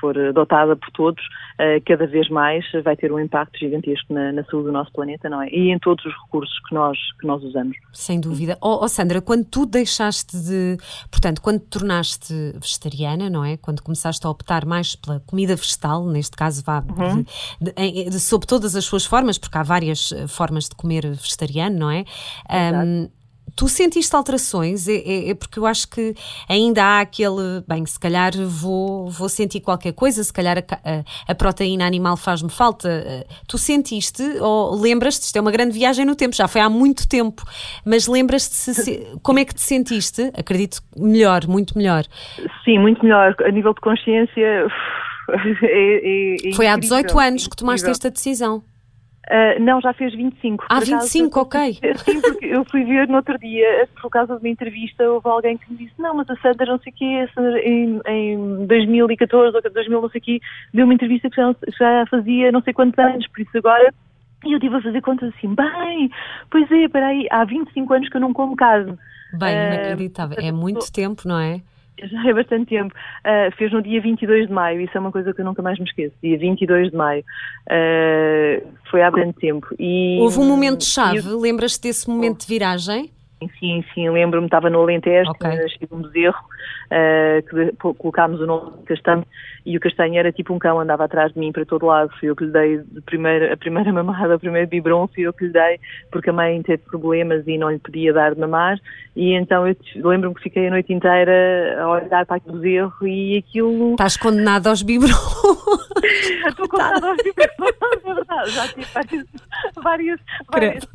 for 0.00 0.18
adotada 0.18 0.76
por 0.76 0.90
todos, 0.90 1.22
uh, 1.60 1.82
cada 1.86 2.06
vez 2.06 2.28
mais 2.28 2.64
vai 2.84 2.96
ter 2.96 3.12
um 3.12 3.20
impacto 3.20 3.58
gigantesco 3.58 4.12
na, 4.12 4.32
na, 4.32 4.44
saúde 4.44 4.66
do 4.66 4.72
nosso 4.72 4.92
planeta, 4.92 5.28
não 5.28 5.42
é? 5.42 5.48
E 5.50 5.70
em 5.70 5.78
todos 5.78 6.04
os 6.04 6.12
recursos 6.24 6.58
que 6.68 6.74
nós, 6.74 6.98
que 7.20 7.26
nós 7.26 7.42
usamos. 7.42 7.76
Sem 7.92 8.20
dúvida. 8.20 8.58
Oh, 8.60 8.80
oh 8.82 8.88
Sandra, 8.88 9.20
quando 9.20 9.44
tu 9.44 9.66
deixaste 9.66 10.36
de. 10.36 10.76
Portanto, 11.10 11.40
quando 11.40 11.60
te 11.60 11.66
tornaste 11.66 12.34
vegetariana, 12.60 13.30
não 13.30 13.44
é? 13.44 13.56
Quando 13.56 13.82
começaste 13.82 14.26
a 14.26 14.30
optar 14.30 14.64
mais 14.64 14.96
pela 14.96 15.20
comida 15.20 15.54
vegetal, 15.54 16.06
neste 16.06 16.36
caso, 16.36 16.62
vá 16.64 16.80
uhum. 16.80 17.24
de, 17.60 17.72
de, 17.72 18.10
de, 18.10 18.20
sob 18.20 18.46
todas 18.46 18.74
as 18.74 18.84
suas 18.84 19.04
formas, 19.04 19.38
porque 19.38 19.56
há 19.58 19.62
várias 19.62 20.12
eh, 20.12 20.26
formas 20.26 20.68
de 20.68 20.74
comer 20.74 21.06
vegetariano, 21.06 21.78
não 21.78 21.90
é? 21.90 22.04
Um, 22.50 23.08
Tu 23.56 23.68
sentiste 23.68 24.14
alterações? 24.14 24.86
É, 24.86 24.96
é, 24.96 25.30
é, 25.30 25.34
porque 25.34 25.58
eu 25.58 25.64
acho 25.64 25.88
que 25.88 26.14
ainda 26.46 26.84
há 26.84 27.00
aquele. 27.00 27.62
Bem, 27.66 27.86
se 27.86 27.98
calhar 27.98 28.32
vou, 28.46 29.08
vou 29.08 29.30
sentir 29.30 29.60
qualquer 29.60 29.92
coisa, 29.92 30.22
se 30.22 30.32
calhar 30.32 30.58
a, 30.58 30.60
a, 30.60 31.32
a 31.32 31.34
proteína 31.34 31.86
animal 31.86 32.18
faz-me 32.18 32.50
falta. 32.50 32.88
Eh, 32.88 33.26
tu 33.48 33.56
sentiste 33.56 34.22
ou 34.40 34.78
lembras-te? 34.78 35.22
Isto 35.22 35.36
é 35.36 35.40
uma 35.40 35.50
grande 35.50 35.72
viagem 35.72 36.04
no 36.04 36.14
tempo, 36.14 36.36
já 36.36 36.46
foi 36.46 36.60
há 36.60 36.68
muito 36.68 37.08
tempo, 37.08 37.42
mas 37.84 38.06
lembras-te 38.06 38.74
se, 38.74 39.18
como 39.22 39.38
é 39.38 39.44
que 39.44 39.54
te 39.54 39.62
sentiste? 39.62 40.30
Acredito 40.36 40.82
melhor, 40.94 41.46
muito 41.46 41.78
melhor. 41.78 42.04
Sim, 42.62 42.78
muito 42.78 43.02
melhor. 43.02 43.34
A 43.42 43.50
nível 43.50 43.72
de 43.72 43.80
consciência. 43.80 44.66
É, 45.28 45.64
é, 45.64 46.50
é 46.50 46.54
foi 46.54 46.68
há 46.68 46.76
18 46.76 47.18
anos 47.18 47.48
que 47.48 47.56
tomaste 47.56 47.90
esta 47.90 48.08
decisão. 48.08 48.62
Uh, 49.28 49.60
não, 49.60 49.80
já 49.80 49.92
fez 49.92 50.14
25. 50.14 50.66
Ah, 50.68 50.78
25, 50.78 51.40
ok. 51.40 51.80
Sim, 52.04 52.20
porque 52.20 52.46
eu 52.46 52.64
fui 52.64 52.84
ver 52.84 53.08
no 53.08 53.16
outro 53.16 53.36
dia, 53.38 53.88
por 54.00 54.08
causa 54.08 54.36
de 54.36 54.40
uma 54.40 54.48
entrevista, 54.48 55.02
houve 55.02 55.28
alguém 55.28 55.58
que 55.58 55.70
me 55.72 55.78
disse, 55.78 55.94
não, 55.98 56.14
mas 56.14 56.30
a 56.30 56.36
Sandra 56.36 56.66
não 56.66 56.78
sei 56.78 56.92
o 56.92 56.96
quê, 56.96 57.28
em, 57.64 58.00
em 58.06 58.66
2014 58.66 59.56
ou 59.56 59.62
2000 59.62 60.00
não 60.00 60.10
sei 60.10 60.20
o 60.20 60.24
quê, 60.24 60.40
deu 60.72 60.84
uma 60.84 60.94
entrevista 60.94 61.28
que 61.28 61.36
já, 61.36 61.54
já 61.76 62.06
fazia 62.06 62.52
não 62.52 62.62
sei 62.62 62.72
quantos 62.72 62.98
anos, 62.98 63.26
por 63.26 63.40
isso 63.40 63.58
agora 63.58 63.92
e 64.44 64.52
eu 64.52 64.58
estive 64.58 64.76
a 64.76 64.82
fazer 64.82 65.00
contas 65.00 65.34
assim, 65.36 65.52
bem, 65.54 66.10
pois 66.50 66.70
é, 66.70 66.88
peraí, 66.88 67.26
há 67.30 67.44
25 67.44 67.94
anos 67.94 68.08
que 68.08 68.16
eu 68.16 68.20
não 68.20 68.32
como 68.32 68.54
carne. 68.54 68.96
Bem, 69.32 69.54
uh, 69.54 69.74
inacreditável. 69.74 70.38
É 70.40 70.52
muito 70.52 70.92
tempo, 70.92 71.22
não 71.26 71.38
é? 71.38 71.62
Já 72.02 72.28
é 72.28 72.34
bastante 72.34 72.66
tempo. 72.66 72.94
Uh, 73.24 73.54
fez 73.56 73.72
no 73.72 73.82
dia 73.82 74.00
22 74.00 74.48
de 74.48 74.52
maio, 74.52 74.80
isso 74.80 74.96
é 74.96 75.00
uma 75.00 75.12
coisa 75.12 75.32
que 75.32 75.40
eu 75.40 75.44
nunca 75.44 75.62
mais 75.62 75.78
me 75.78 75.84
esqueço. 75.84 76.14
Dia 76.22 76.38
22 76.38 76.90
de 76.90 76.96
maio. 76.96 77.24
Uh, 77.70 78.66
foi 78.90 79.02
há 79.02 79.10
bastante 79.10 79.38
tempo. 79.38 79.66
E, 79.78 80.18
Houve 80.20 80.38
um 80.38 80.46
momento-chave, 80.46 81.28
eu... 81.28 81.40
lembras-te 81.40 81.82
desse 81.82 82.08
momento 82.08 82.40
de 82.40 82.46
viragem? 82.46 83.10
Sim, 83.58 83.84
sim, 83.92 84.08
lembro-me, 84.08 84.46
estava 84.46 84.70
no 84.70 84.80
Alentejo, 84.80 85.30
okay. 85.30 85.68
cheguei 85.68 85.88
um 85.92 86.00
bezerro, 86.00 86.42
uh, 86.86 87.42
que 87.46 87.76
colocámos 87.94 88.40
o 88.40 88.46
nome 88.46 88.78
de 88.78 88.84
Castanho, 88.84 89.26
e 89.64 89.76
o 89.76 89.80
Castanho 89.80 90.18
era 90.18 90.32
tipo 90.32 90.54
um 90.54 90.58
cão, 90.58 90.80
andava 90.80 91.04
atrás 91.04 91.34
de 91.34 91.38
mim 91.38 91.52
para 91.52 91.66
todo 91.66 91.84
lado, 91.84 92.10
fui 92.18 92.30
eu 92.30 92.36
que 92.36 92.44
lhe 92.44 92.50
dei 92.50 92.78
de 92.78 93.00
primeira, 93.02 93.52
a 93.52 93.56
primeira 93.56 93.92
mamada, 93.92 94.36
o 94.36 94.40
primeiro 94.40 94.66
biberon, 94.68 95.06
fui 95.08 95.24
eu 95.24 95.34
que 95.34 95.44
lhe 95.44 95.52
dei, 95.52 95.78
porque 96.10 96.30
a 96.30 96.32
mãe 96.32 96.62
teve 96.62 96.82
problemas 96.84 97.46
e 97.46 97.58
não 97.58 97.70
lhe 97.70 97.78
podia 97.78 98.10
dar 98.10 98.34
de 98.34 98.40
mamar, 98.40 98.78
e 99.14 99.34
então 99.34 99.68
eu 99.68 99.76
lembro-me 99.96 100.34
que 100.34 100.44
fiquei 100.44 100.68
a 100.68 100.70
noite 100.70 100.90
inteira 100.94 101.76
a 101.78 101.88
olhar 101.88 102.24
para 102.24 102.36
aquele 102.36 102.56
bezerro 102.56 103.06
e 103.06 103.36
aquilo... 103.36 103.90
Estás 103.92 104.16
condenada 104.16 104.70
aos 104.70 104.82
biberons. 104.82 105.14
Estou 106.48 106.66
condenada 106.68 107.08
aos 107.08 107.18
biberons, 107.18 108.02
é 108.02 108.14
verdade, 108.14 108.50
já 108.50 108.68
tive 108.68 108.86
várias, 108.94 109.26
várias, 109.82 110.20
várias 110.50 110.88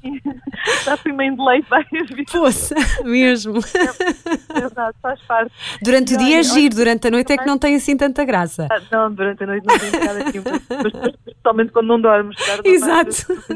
já 0.86 0.97
fui 0.97 1.13
mãe 1.13 1.34
de 1.34 1.41
leite 1.41 1.69
várias 1.69 2.10
vezes. 2.10 2.30
Poça, 2.31 2.75
mesmo. 3.03 3.59
É, 3.59 4.59
verdade, 4.59 4.97
faz 5.01 5.19
parte. 5.21 5.51
Durante 5.81 6.15
o 6.15 6.17
dia 6.17 6.39
é 6.39 6.43
giro, 6.43 6.75
durante 6.75 7.07
a 7.07 7.11
noite 7.11 7.33
é 7.33 7.37
que 7.37 7.45
não 7.45 7.57
tem 7.57 7.75
assim 7.75 7.95
tanta 7.97 8.23
graça. 8.23 8.67
Ah, 8.71 8.81
não, 8.91 9.11
durante 9.11 9.43
a 9.43 9.47
noite 9.47 9.65
não 9.65 9.77
tem 9.77 9.91
nada 9.91 10.23
assim, 10.23 10.41
mas 10.43 11.11
principalmente 11.23 11.71
quando 11.71 11.87
não 11.87 12.01
dormes. 12.01 12.35
Exato. 12.63 13.11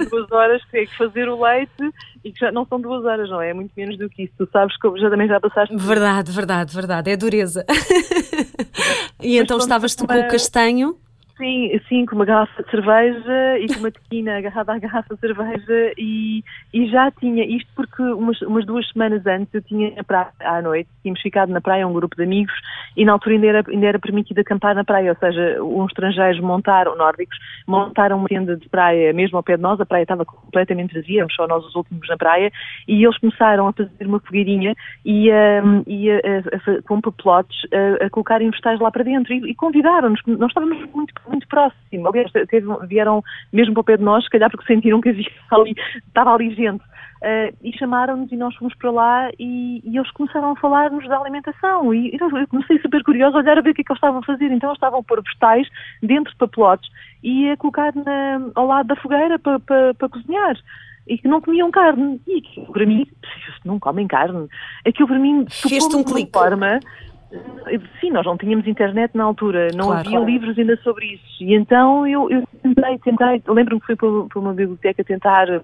Duas 0.10 0.32
horas 0.32 0.64
que 0.66 0.78
é 0.78 0.86
que 0.86 0.98
fazer 0.98 1.30
o 1.30 1.42
leite 1.42 1.92
e 2.24 2.32
que 2.32 2.40
já 2.40 2.52
não 2.52 2.66
são 2.66 2.80
duas 2.80 3.06
horas, 3.06 3.30
não 3.30 3.42
é? 3.42 3.52
É 3.52 3.54
muito 3.54 3.72
menos 3.78 3.98
do 3.98 4.10
que 4.10 4.24
isso. 4.24 4.34
Tu 4.38 4.50
sabes 4.52 4.76
que 4.78 4.98
já 5.00 5.10
também 5.10 5.28
já 5.28 5.40
passaste. 5.40 5.76
Verdade, 5.76 6.32
verdade, 6.32 6.76
verdade. 6.76 7.12
É 7.12 7.18
dureza. 7.18 7.66
e 9.22 9.38
então 9.38 9.58
estavas 9.58 9.96
tu 9.96 10.08
com 10.08 10.14
o 10.14 10.28
castanho. 10.28 10.98
Sim, 11.38 11.70
sim, 11.90 12.06
com 12.06 12.16
uma 12.16 12.24
garrafa 12.24 12.64
de 12.64 12.72
cerveja 12.72 13.60
e 13.60 13.68
com 13.68 13.80
uma 13.80 13.92
tequina 13.92 14.38
agarrada 14.40 14.74
à 14.74 14.80
garrafa 14.80 15.16
de 15.16 15.20
cerveja 15.20 15.94
e, 15.98 16.42
e 16.74 16.88
já 16.88 17.12
tinha 17.12 17.44
isto 17.44 17.70
porque 17.76 18.02
umas, 18.02 18.42
umas 18.42 18.66
duas 18.66 18.88
semanas 18.90 19.26
antes 19.26 19.54
eu 19.54 19.62
tinha 19.62 19.94
na 19.96 20.04
praia 20.04 20.32
à 20.40 20.62
noite, 20.62 20.90
tínhamos 21.02 21.22
ficado 21.22 21.52
na 21.52 21.60
praia 21.60 21.86
um 21.86 21.92
grupo 21.92 22.16
de 22.16 22.24
amigos 22.24 22.54
e 22.96 23.04
na 23.04 23.12
altura 23.12 23.36
ainda 23.36 23.48
era, 23.48 23.64
ainda 23.68 23.86
era 23.86 24.00
permitido 24.00 24.40
acampar 24.40 24.74
na 24.76 24.86
praia, 24.86 25.12
ou 25.12 25.18
seja, 25.18 25.62
uns 25.62 25.88
estrangeiros 25.88 26.40
montaram, 26.40 26.96
nórdicos, 26.96 27.38
montaram 27.68 28.18
uma 28.18 28.30
tenda 28.30 28.56
de 28.56 28.70
praia 28.70 29.12
mesmo 29.12 29.36
ao 29.36 29.44
pé 29.44 29.58
de 29.58 29.62
nós, 29.62 29.80
a 29.82 29.86
praia 29.86 30.04
estava 30.04 30.24
completamente 30.24 30.94
vazia, 30.94 31.18
éramos 31.18 31.36
só 31.36 31.46
nós 31.48 31.66
os 31.66 31.76
últimos 31.76 32.08
na 32.08 32.16
praia 32.16 32.50
e 32.88 33.04
eles 33.04 33.18
começaram 33.18 33.68
a 33.68 33.74
fazer 33.74 34.08
uma 34.08 34.22
fogueirinha 34.22 34.74
e, 35.04 35.30
um, 35.30 35.84
e 35.86 36.10
a, 36.10 36.16
a, 36.16 36.78
a, 36.78 36.82
com 36.84 37.02
papelotes 37.02 37.58
a, 37.74 38.06
a 38.06 38.10
colocarem 38.10 38.50
vegetais 38.50 38.80
lá 38.80 38.90
para 38.90 39.04
dentro 39.04 39.34
e, 39.34 39.52
e 39.52 39.56
convidaram-nos, 39.56 40.22
nós 40.26 40.50
estávamos 40.50 40.78
muito 40.94 41.14
muito 41.28 41.48
próximo. 41.48 42.08
Aliás, 42.08 42.32
teve, 42.32 42.68
vieram 42.88 43.24
mesmo 43.52 43.74
para 43.74 43.82
o 43.82 43.84
pé 43.84 43.98
de 43.98 44.04
nós, 44.04 44.24
se 44.24 44.30
calhar 44.30 44.50
porque 44.50 44.66
sentiram 44.66 45.02
que 45.02 45.10
havia 45.10 45.26
ali, 45.52 45.76
estava 46.08 46.34
ali 46.34 46.54
gente. 46.54 46.84
Uh, 47.16 47.56
e 47.64 47.76
chamaram-nos 47.78 48.32
e 48.32 48.36
nós 48.36 48.54
fomos 48.56 48.76
para 48.76 48.92
lá 48.92 49.32
e, 49.40 49.82
e 49.84 49.98
eles 49.98 50.12
começaram 50.12 50.52
a 50.52 50.56
falar-nos 50.58 51.08
da 51.08 51.18
alimentação 51.18 51.92
e, 51.94 52.10
e 52.10 52.18
eu 52.20 52.48
comecei 52.48 52.78
super 52.80 53.02
curiosa 53.04 53.38
a 53.38 53.40
olhar 53.40 53.58
a 53.58 53.62
ver 53.62 53.72
o 53.72 53.74
que 53.74 53.82
é 53.82 53.84
que 53.84 53.92
eles 53.92 53.98
estavam 53.98 54.20
a 54.20 54.24
fazer. 54.24 54.52
Então 54.52 54.70
eles 54.70 54.78
estavam 54.78 55.00
a 55.00 55.04
pôr 55.04 55.24
vegetais 55.24 55.68
dentro 56.04 56.32
de 56.32 56.38
papelotes 56.38 56.90
e 57.24 57.50
a 57.50 57.58
colocar 57.58 57.96
na, 57.96 58.52
ao 58.54 58.68
lado 58.68 58.88
da 58.88 58.96
fogueira 58.98 59.40
para, 59.40 59.60
para, 59.60 59.94
para 59.96 60.10
cozinhar 60.10 60.56
e 61.08 61.18
que 61.18 61.28
não 61.28 61.42
comiam 61.42 61.72
carne. 61.72 62.22
E 62.28 62.38
aquilo 62.38 62.72
para 62.72 62.86
mim, 62.86 63.08
não 63.66 63.80
comem 63.80 64.08
carne. 64.08 64.48
Aquilo 64.86 65.08
para 65.08 65.20
mim, 65.20 65.46
fez-te 65.50 65.96
um 65.96 66.04
clique. 66.04 66.32
Forma, 66.32 66.80
Sim, 68.00 68.12
nós 68.12 68.26
não 68.26 68.38
tínhamos 68.38 68.68
internet 68.68 69.16
na 69.16 69.24
altura, 69.24 69.68
não 69.74 69.86
claro, 69.86 70.00
havia 70.00 70.12
claro. 70.12 70.26
livros 70.26 70.58
ainda 70.58 70.78
sobre 70.78 71.06
isso. 71.14 71.44
E 71.44 71.56
então 71.56 72.06
eu, 72.08 72.30
eu 72.30 72.44
tentei, 72.62 73.00
tentei, 73.00 73.42
lembro-me 73.48 73.80
que 73.82 73.88
fui 73.88 73.96
para, 73.96 74.10
para 74.30 74.40
uma 74.40 74.54
biblioteca 74.54 75.04
tentar 75.04 75.62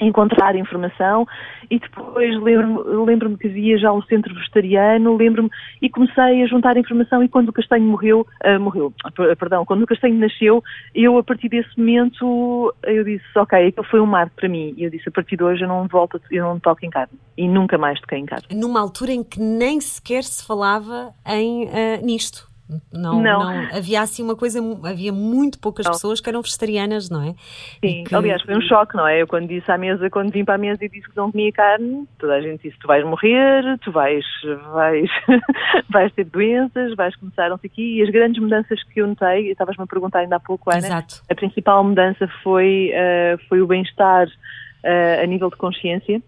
encontrar 0.00 0.56
informação 0.56 1.26
e 1.70 1.78
depois 1.78 2.40
lembro-me 2.42 3.04
lembro 3.04 3.36
que 3.36 3.48
havia 3.48 3.78
já 3.78 3.92
o 3.92 4.02
centro 4.02 4.34
vegetariano, 4.34 5.16
lembro-me 5.16 5.50
e 5.82 5.88
comecei 5.88 6.42
a 6.42 6.46
juntar 6.46 6.76
informação 6.76 7.22
e 7.22 7.28
quando 7.28 7.48
o 7.48 7.52
Castanho 7.52 7.84
morreu, 7.84 8.26
uh, 8.44 8.60
morreu, 8.60 8.92
perdão, 9.38 9.64
quando 9.64 9.82
o 9.82 9.86
Castanho 9.86 10.18
nasceu, 10.18 10.62
eu 10.94 11.18
a 11.18 11.22
partir 11.22 11.48
desse 11.48 11.76
momento 11.78 12.74
eu 12.84 13.04
disse, 13.04 13.24
ok, 13.36 13.68
aquilo 13.68 13.86
foi 13.86 14.00
um 14.00 14.06
marco 14.06 14.34
para 14.36 14.48
mim 14.48 14.74
e 14.76 14.84
eu 14.84 14.90
disse, 14.90 15.08
a 15.08 15.12
partir 15.12 15.36
de 15.36 15.44
hoje 15.44 15.62
eu 15.62 15.68
não 15.68 15.86
volto, 15.86 16.20
eu 16.30 16.44
não 16.44 16.58
toco 16.58 16.84
em 16.84 16.90
carne 16.90 17.18
e 17.36 17.48
nunca 17.48 17.76
mais 17.76 18.00
toquei 18.00 18.18
em 18.18 18.26
carne. 18.26 18.46
Numa 18.52 18.80
altura 18.80 19.12
em 19.12 19.22
que 19.22 19.40
nem 19.40 19.80
sequer 19.80 20.24
se 20.24 20.46
falava 20.46 21.12
em 21.26 21.64
uh, 21.64 22.04
nisto. 22.04 22.47
Não, 22.92 23.22
não. 23.22 23.22
não, 23.22 23.76
havia 23.76 24.02
assim 24.02 24.22
uma 24.22 24.36
coisa, 24.36 24.60
havia 24.84 25.12
muito 25.12 25.58
poucas 25.58 25.86
não. 25.86 25.92
pessoas 25.92 26.20
que 26.20 26.28
eram 26.28 26.42
vegetarianas, 26.42 27.08
não 27.08 27.22
é? 27.22 27.34
Sim, 27.82 28.04
que... 28.04 28.14
aliás, 28.14 28.42
foi 28.42 28.56
um 28.56 28.60
choque, 28.60 28.94
não 28.94 29.06
é? 29.06 29.22
Eu 29.22 29.26
quando 29.26 29.48
disse 29.48 29.70
à 29.70 29.78
mesa, 29.78 30.10
quando 30.10 30.30
vim 30.30 30.44
para 30.44 30.56
a 30.56 30.58
mesa 30.58 30.84
e 30.84 30.88
disse 30.88 31.08
que 31.08 31.16
não 31.16 31.32
comia 31.32 31.50
carne, 31.50 32.06
toda 32.18 32.34
a 32.34 32.40
gente 32.40 32.62
disse: 32.62 32.78
tu 32.78 32.86
vais 32.86 33.04
morrer, 33.04 33.78
tu 33.80 33.90
vais, 33.90 34.24
vais, 34.72 35.10
vais 35.88 36.12
ter 36.12 36.24
doenças, 36.24 36.94
vais 36.94 37.16
começar 37.16 37.48
não 37.48 37.58
sei 37.58 37.70
aqui. 37.72 37.98
E 37.98 38.02
as 38.02 38.10
grandes 38.10 38.40
mudanças 38.40 38.82
que 38.84 39.00
eu 39.00 39.06
notei, 39.06 39.50
estavas-me 39.50 39.84
a 39.84 39.86
perguntar 39.86 40.20
ainda 40.20 40.36
há 40.36 40.40
pouco, 40.40 40.70
Ana, 40.70 40.78
Exato. 40.86 41.22
a 41.30 41.34
principal 41.34 41.82
mudança 41.82 42.28
foi, 42.42 42.92
uh, 42.92 43.38
foi 43.48 43.62
o 43.62 43.66
bem-estar 43.66 44.26
uh, 44.26 45.22
a 45.22 45.26
nível 45.26 45.48
de 45.48 45.56
consciência. 45.56 46.22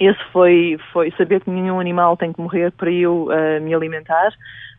Esse 0.00 0.22
foi, 0.32 0.78
foi 0.92 1.10
saber 1.12 1.40
que 1.40 1.50
nenhum 1.50 1.80
animal 1.80 2.16
tem 2.16 2.32
que 2.32 2.40
morrer 2.40 2.70
para 2.72 2.90
eu 2.90 3.28
uh, 3.28 3.60
me 3.62 3.74
alimentar. 3.74 4.32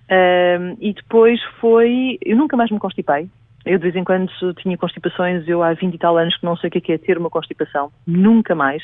Um, 0.09 0.77
e 0.79 0.93
depois 0.93 1.39
foi. 1.59 2.17
Eu 2.23 2.37
nunca 2.37 2.55
mais 2.55 2.71
me 2.71 2.79
constipei. 2.79 3.29
Eu 3.65 3.77
de 3.77 3.83
vez 3.83 3.95
em 3.97 4.03
quando 4.03 4.31
tinha 4.61 4.77
constipações, 4.77 5.45
eu 5.47 5.61
há 5.61 5.73
20 5.73 5.93
e 5.93 5.97
tal 5.97 6.17
anos 6.17 6.37
que 6.37 6.45
não 6.45 6.55
sei 6.55 6.69
o 6.69 6.71
que 6.71 6.91
é, 6.91 6.95
é 6.95 6.97
ter 6.97 7.17
uma 7.17 7.29
constipação, 7.29 7.91
nunca 8.05 8.55
mais. 8.55 8.81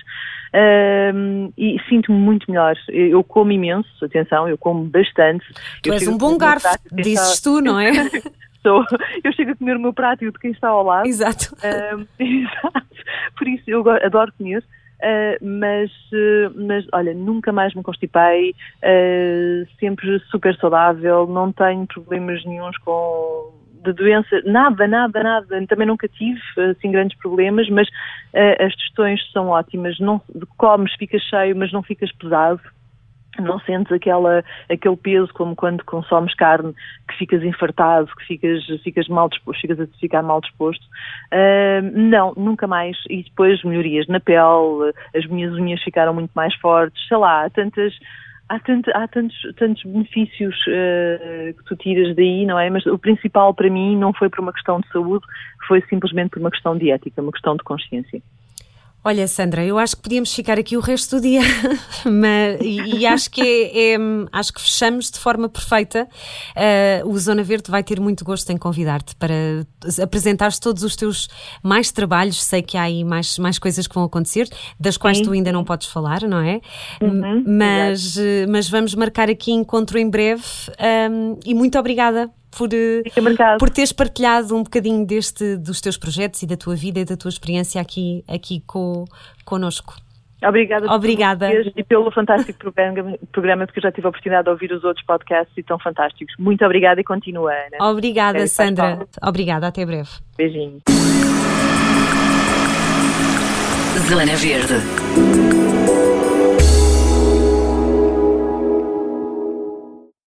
Um, 0.54 1.52
e 1.58 1.80
sinto-me 1.88 2.18
muito 2.18 2.52
melhor. 2.52 2.76
Eu 2.90 3.24
como 3.24 3.52
imenso, 3.52 4.04
atenção, 4.04 4.48
eu 4.48 4.58
como 4.58 4.84
bastante. 4.84 5.46
Tu 5.82 5.90
eu 5.90 5.94
és 5.94 6.08
um 6.08 6.18
bom 6.18 6.38
garfo, 6.38 6.68
dizes 6.92 7.40
tu, 7.40 7.62
não 7.62 7.80
é? 7.80 7.92
Eu 9.24 9.34
chego 9.34 9.52
a 9.52 9.56
comer 9.58 9.76
o 9.76 9.80
meu 9.82 9.94
prato 9.94 10.24
e 10.24 10.28
o 10.30 10.32
de 10.32 10.40
quem 10.40 10.52
está 10.52 10.70
ao 10.70 10.84
lado. 10.84 11.06
Exato. 11.06 11.54
Um, 11.62 12.08
exato. 12.18 12.88
Por 13.38 13.46
isso 13.46 13.64
eu 13.68 13.84
adoro 13.90 14.32
comer. 14.38 14.64
Uh, 15.04 15.36
mas, 15.46 15.92
uh, 16.14 16.54
mas 16.56 16.88
olha, 16.94 17.14
nunca 17.14 17.52
mais 17.52 17.76
me 17.76 17.84
constipei, 17.84 18.52
uh, 18.52 19.68
sempre 19.78 20.18
super 20.32 20.56
saudável, 20.56 21.28
não 21.28 21.52
tenho 21.52 21.86
problemas 21.88 22.46
nenhums 22.46 22.78
com 22.78 23.52
de 23.84 23.92
doença, 23.92 24.42
nada, 24.46 24.88
nada, 24.88 25.22
nada, 25.22 25.68
também 25.68 25.86
nunca 25.86 26.08
tive 26.08 26.40
assim 26.72 26.90
grandes 26.90 27.18
problemas, 27.18 27.70
mas 27.70 27.86
as 28.34 28.72
digestões 28.76 29.20
são 29.34 29.50
ótimas, 29.50 30.00
não 30.00 30.22
comes, 30.58 30.94
ficas 30.94 31.22
cheio, 31.24 31.54
mas 31.54 31.70
não 31.74 31.84
ficas 31.84 32.10
pesado, 32.14 32.62
não 33.40 33.60
sentes 33.60 33.92
aquela, 33.92 34.44
aquele 34.70 34.98
peso 34.98 35.34
como 35.34 35.56
quando 35.56 35.84
consomes 35.84 36.34
carne, 36.36 36.74
que 37.08 37.18
ficas 37.18 37.44
infartado, 37.44 38.08
que 38.18 38.26
ficas, 38.26 38.64
ficas 38.84 39.08
mal 39.08 39.30
disposto, 39.30 39.62
ficas 39.62 39.80
a 39.80 39.88
ficar 40.00 40.22
mal 40.22 40.42
disposto. 40.42 40.84
Uh, 41.32 41.82
não, 41.94 42.34
nunca 42.36 42.68
mais. 42.68 42.98
E 43.10 43.24
depois 43.24 43.64
melhorias 43.64 44.08
na 44.08 44.20
pele, 44.20 44.94
as 45.16 45.26
minhas 45.28 45.54
unhas 45.54 45.82
ficaram 45.82 46.14
muito 46.14 46.32
mais 46.36 46.54
fortes, 46.56 47.08
sei 47.08 47.18
lá, 47.18 47.46
há 47.46 47.50
tantas. 47.50 47.94
Há, 48.50 48.60
tanto, 48.60 48.92
há 48.94 49.08
tantos, 49.08 49.38
tantos 49.56 49.82
benefícios 49.84 50.56
uh, 50.68 51.54
que 51.54 51.64
tu 51.66 51.76
tiras 51.78 52.14
daí, 52.16 52.46
não 52.46 52.60
é? 52.60 52.70
Mas 52.70 52.86
o 52.86 53.00
principal 53.00 53.54
para 53.54 53.70
mim 53.70 53.98
não 53.98 54.14
foi 54.14 54.30
por 54.30 54.42
uma 54.42 54.52
questão 54.52 54.82
de 54.82 54.88
saúde, 54.90 55.26
foi 55.66 55.82
simplesmente 55.90 56.32
por 56.32 56.40
uma 56.40 56.52
questão 56.52 56.78
de 56.78 56.92
ética, 56.92 57.22
uma 57.22 57.32
questão 57.32 57.56
de 57.56 57.64
consciência. 57.64 58.22
Olha, 59.06 59.28
Sandra, 59.28 59.66
eu 59.66 59.78
acho 59.78 59.98
que 59.98 60.02
podíamos 60.02 60.34
ficar 60.34 60.58
aqui 60.58 60.78
o 60.78 60.80
resto 60.80 61.18
do 61.18 61.22
dia, 61.24 61.42
mas, 62.06 62.62
e, 62.62 63.00
e, 63.00 63.06
acho 63.06 63.30
que 63.30 63.42
é, 63.42 63.96
é, 63.96 63.98
acho 64.32 64.54
que 64.54 64.62
fechamos 64.62 65.12
de 65.12 65.20
forma 65.20 65.50
perfeita. 65.50 66.08
Uh, 66.56 67.10
o 67.10 67.20
Zona 67.20 67.44
Verde 67.44 67.70
vai 67.70 67.84
ter 67.84 68.00
muito 68.00 68.24
gosto 68.24 68.50
em 68.50 68.56
convidar-te 68.56 69.14
para 69.18 69.34
apresentares 70.02 70.58
todos 70.58 70.84
os 70.84 70.96
teus 70.96 71.28
mais 71.62 71.92
trabalhos. 71.92 72.42
Sei 72.42 72.62
que 72.62 72.78
há 72.78 72.84
aí 72.84 73.04
mais, 73.04 73.38
mais 73.38 73.60
coisas 73.60 73.88
que 73.88 73.94
vão 73.94 74.06
acontecer, 74.06 74.48
das 74.80 74.96
quais 74.96 75.18
Sim. 75.18 75.24
tu 75.24 75.32
ainda 75.34 75.52
não 75.52 75.66
podes 75.66 75.88
falar, 75.88 76.22
não 76.22 76.40
é? 76.40 76.62
Uhum, 77.02 77.44
mas, 77.46 78.18
eh, 78.18 78.46
mas 78.48 78.70
vamos 78.70 78.96
marcar 78.96 79.30
aqui 79.30 79.52
encontro 79.52 79.98
em 80.00 80.10
breve 80.10 80.44
um, 81.12 81.38
e 81.46 81.54
muito 81.54 81.78
obrigada 81.78 82.32
por, 82.58 82.70
eh, 82.74 83.04
por 83.60 83.70
teres 83.70 83.92
partilhado 83.92 84.56
um 84.56 84.64
bocadinho 84.64 85.06
deste, 85.06 85.58
dos 85.58 85.82
teus 85.82 85.98
projetos 85.98 86.42
e 86.44 86.48
da 86.48 86.58
tua 86.58 86.76
vida 86.76 87.00
e 87.00 87.06
da 87.06 87.18
tua 87.18 87.30
experiência 87.30 87.82
aqui, 87.82 88.24
aqui 88.28 88.62
com, 88.66 89.06
connosco. 89.46 89.96
Obrigada, 90.46 90.92
Obrigada. 90.92 91.50
e 91.76 91.84
pelo 91.84 92.12
fantástico 92.12 92.60
programa, 92.60 93.18
programa, 93.32 93.66
porque 93.66 93.80
eu 93.80 93.84
já 93.84 93.92
tive 93.92 94.08
a 94.08 94.10
oportunidade 94.10 94.44
de 94.44 94.50
ouvir 94.50 94.74
os 94.74 94.84
outros 94.84 95.06
podcasts 95.06 95.58
e 95.58 95.64
tão 95.64 95.80
fantásticos. 95.80 96.36
Muito 96.38 96.66
obrigada 96.66 97.00
e 97.00 97.04
continua, 97.04 97.52
Ana. 97.54 97.90
Obrigada, 97.92 98.40
é, 98.40 98.48
Sandra. 98.48 99.08
Obrigada, 99.22 99.68
até 99.68 99.86
breve. 99.86 100.10
Beijinho. 100.38 100.82
Zona 104.10 104.36
Verde. 104.36 106.13